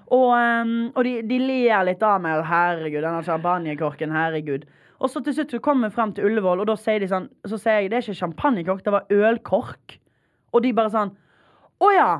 [0.08, 2.42] Og, um, og de, de ler litt av meg.
[2.48, 4.12] Herregud, denne champagnekorken.
[4.14, 4.64] Herregud.
[4.98, 7.28] Og så til slutt så kommer vi frem til Ullevål, og da sier de sånn
[7.46, 9.98] Så sier jeg det er ikke champagnekork, det var ølkork.
[10.56, 11.14] Og de bare sånn
[11.84, 12.12] Å ja!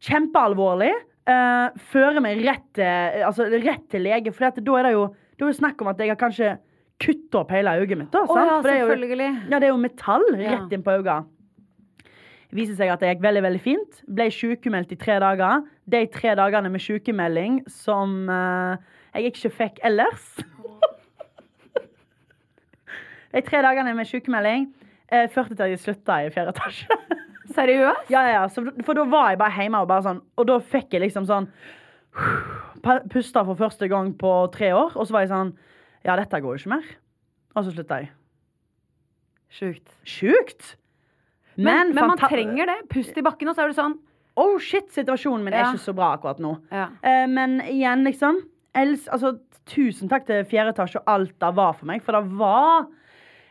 [0.00, 0.92] Kjempealvorlig.
[1.28, 5.02] Uh, fører meg rett til, altså, rett til lege, for da er det jo
[5.40, 6.48] det er det snakk om at jeg har kanskje
[7.00, 8.10] kuttet opp hele øyet mitt.
[8.12, 8.38] Da, sant?
[8.46, 11.28] ja, For det er jo- ja, det er jo metall rett inn på øyet.
[12.50, 14.00] Viser seg at det gikk veldig veldig fint.
[14.10, 15.62] Ble sykemeldt i tre dager.
[15.86, 18.76] De tre dagene med sykemelding som uh,
[19.14, 20.24] jeg ikke fikk ellers.
[23.30, 24.66] De tre dagene med sykemelding
[25.12, 26.98] uh, førte til at jeg slutta i fjerde etasje.
[27.54, 28.10] Seriøst?
[28.10, 28.42] Ja, ja,
[28.86, 31.48] for da var jeg bare hjemme, og bare sånn Og da fikk jeg liksom sånn
[33.10, 34.94] Pusta for første gang på tre år.
[34.96, 35.54] Og så var jeg sånn
[36.06, 36.92] Ja, dette går jo ikke mer.
[37.54, 38.12] Og så slutta jeg.
[39.50, 39.96] Sjukt.
[40.06, 40.76] Sjukt!
[41.58, 42.78] Men, men man trenger det.
[42.92, 43.98] Pust i bakken, og så er det sånn.
[44.40, 46.54] Oh shit, situasjonen min er ikke så bra akkurat nå.
[46.72, 46.86] Ja.
[47.02, 48.44] Uh, men igjen, liksom
[48.78, 49.36] els, altså,
[49.70, 52.88] Tusen takk til fjerde etasje og alt det var for meg, for det var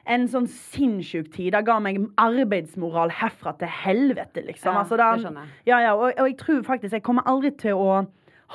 [0.10, 1.54] en sånn sinnssyk tid.
[1.54, 4.74] Det ga meg arbeidsmoral herfra til helvete, liksom.
[4.74, 5.54] Ja, altså, det, det skjønner jeg.
[5.70, 8.02] Ja, ja, og, og jeg tror faktisk jeg kommer aldri til å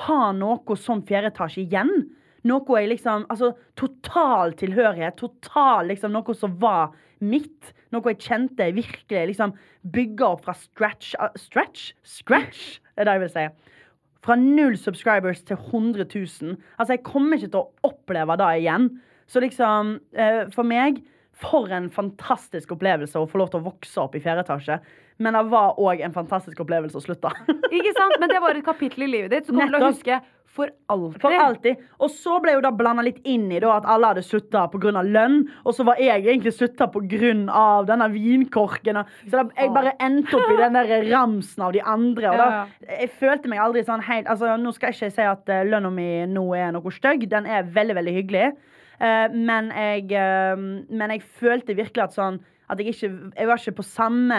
[0.05, 1.93] ha noe som fjerde etasje igjen.
[2.45, 5.17] Noe jeg liksom Altså total tilhørighet.
[5.19, 6.93] Total liksom Noe som var
[7.23, 7.73] mitt.
[7.93, 9.55] Noe jeg kjente virkelig liksom
[9.95, 11.93] bygga opp fra stretch uh, Stretch?
[12.05, 13.47] Scratch, er det jeg vil si.
[14.25, 16.55] Fra null subscribers til 100 000.
[16.79, 18.87] Altså, jeg kommer ikke til å oppleve det igjen.
[19.29, 21.03] Så liksom, eh, for meg
[21.35, 24.77] For en fantastisk opplevelse å få lov til å vokse opp i fjerde etasje.
[25.17, 27.31] Men det var òg en fantastisk opplevelse å slutte.
[27.75, 28.17] Ikke sant?
[28.19, 30.21] Men det var et kapittel i livet ditt som kommer til å huske
[30.55, 31.19] for alltid.
[31.19, 31.79] For alltid.
[31.99, 35.03] Og så ble jo det blanda litt inn i da, at alle hadde slutta pga.
[35.03, 35.41] lønn.
[35.67, 37.33] Og så var jeg egentlig slutta pga.
[37.89, 39.01] denne vinkorken.
[39.25, 42.31] Så da, jeg bare endte opp i den der ramsen av de andre.
[42.31, 42.47] Og da,
[43.01, 45.91] jeg følte meg aldri sånn helt altså, Nå skal jeg ikke si at uh, lønna
[45.91, 47.27] mi nå er noe stygg.
[47.31, 48.47] Den er veldig, veldig hyggelig.
[48.95, 52.37] Eh, men, jeg, eh, men jeg følte virkelig at sånn
[52.71, 54.37] At jeg ikke Jeg var ikke på samme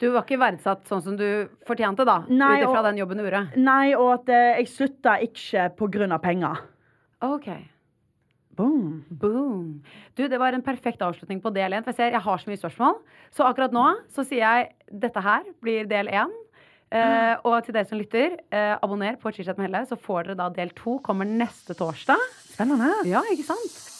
[0.00, 1.26] Du var ikke verdsatt sånn som du
[1.68, 2.22] fortjente, da.
[2.24, 3.42] Ut ifra den jobben du gjorde.
[3.60, 6.18] Nei, og at eh, jeg slutta ikke pga.
[6.22, 6.62] penger.
[7.26, 7.50] OK.
[8.56, 9.04] Boom.
[9.10, 9.82] Boom.
[10.16, 11.84] Du, Det var en perfekt avslutning på del én.
[11.84, 12.96] For jeg ser jeg har så mye spørsmål.
[13.32, 14.72] Så akkurat nå så sier jeg
[15.04, 16.32] dette her blir del én.
[16.90, 20.40] Eh, og til dere som lytter, eh, abonner på Chichat med Helle, så får dere
[20.40, 20.98] da del to.
[21.04, 22.18] Kommer neste torsdag.
[22.56, 22.90] Spennende.
[23.06, 23.99] Ja, ikke sant?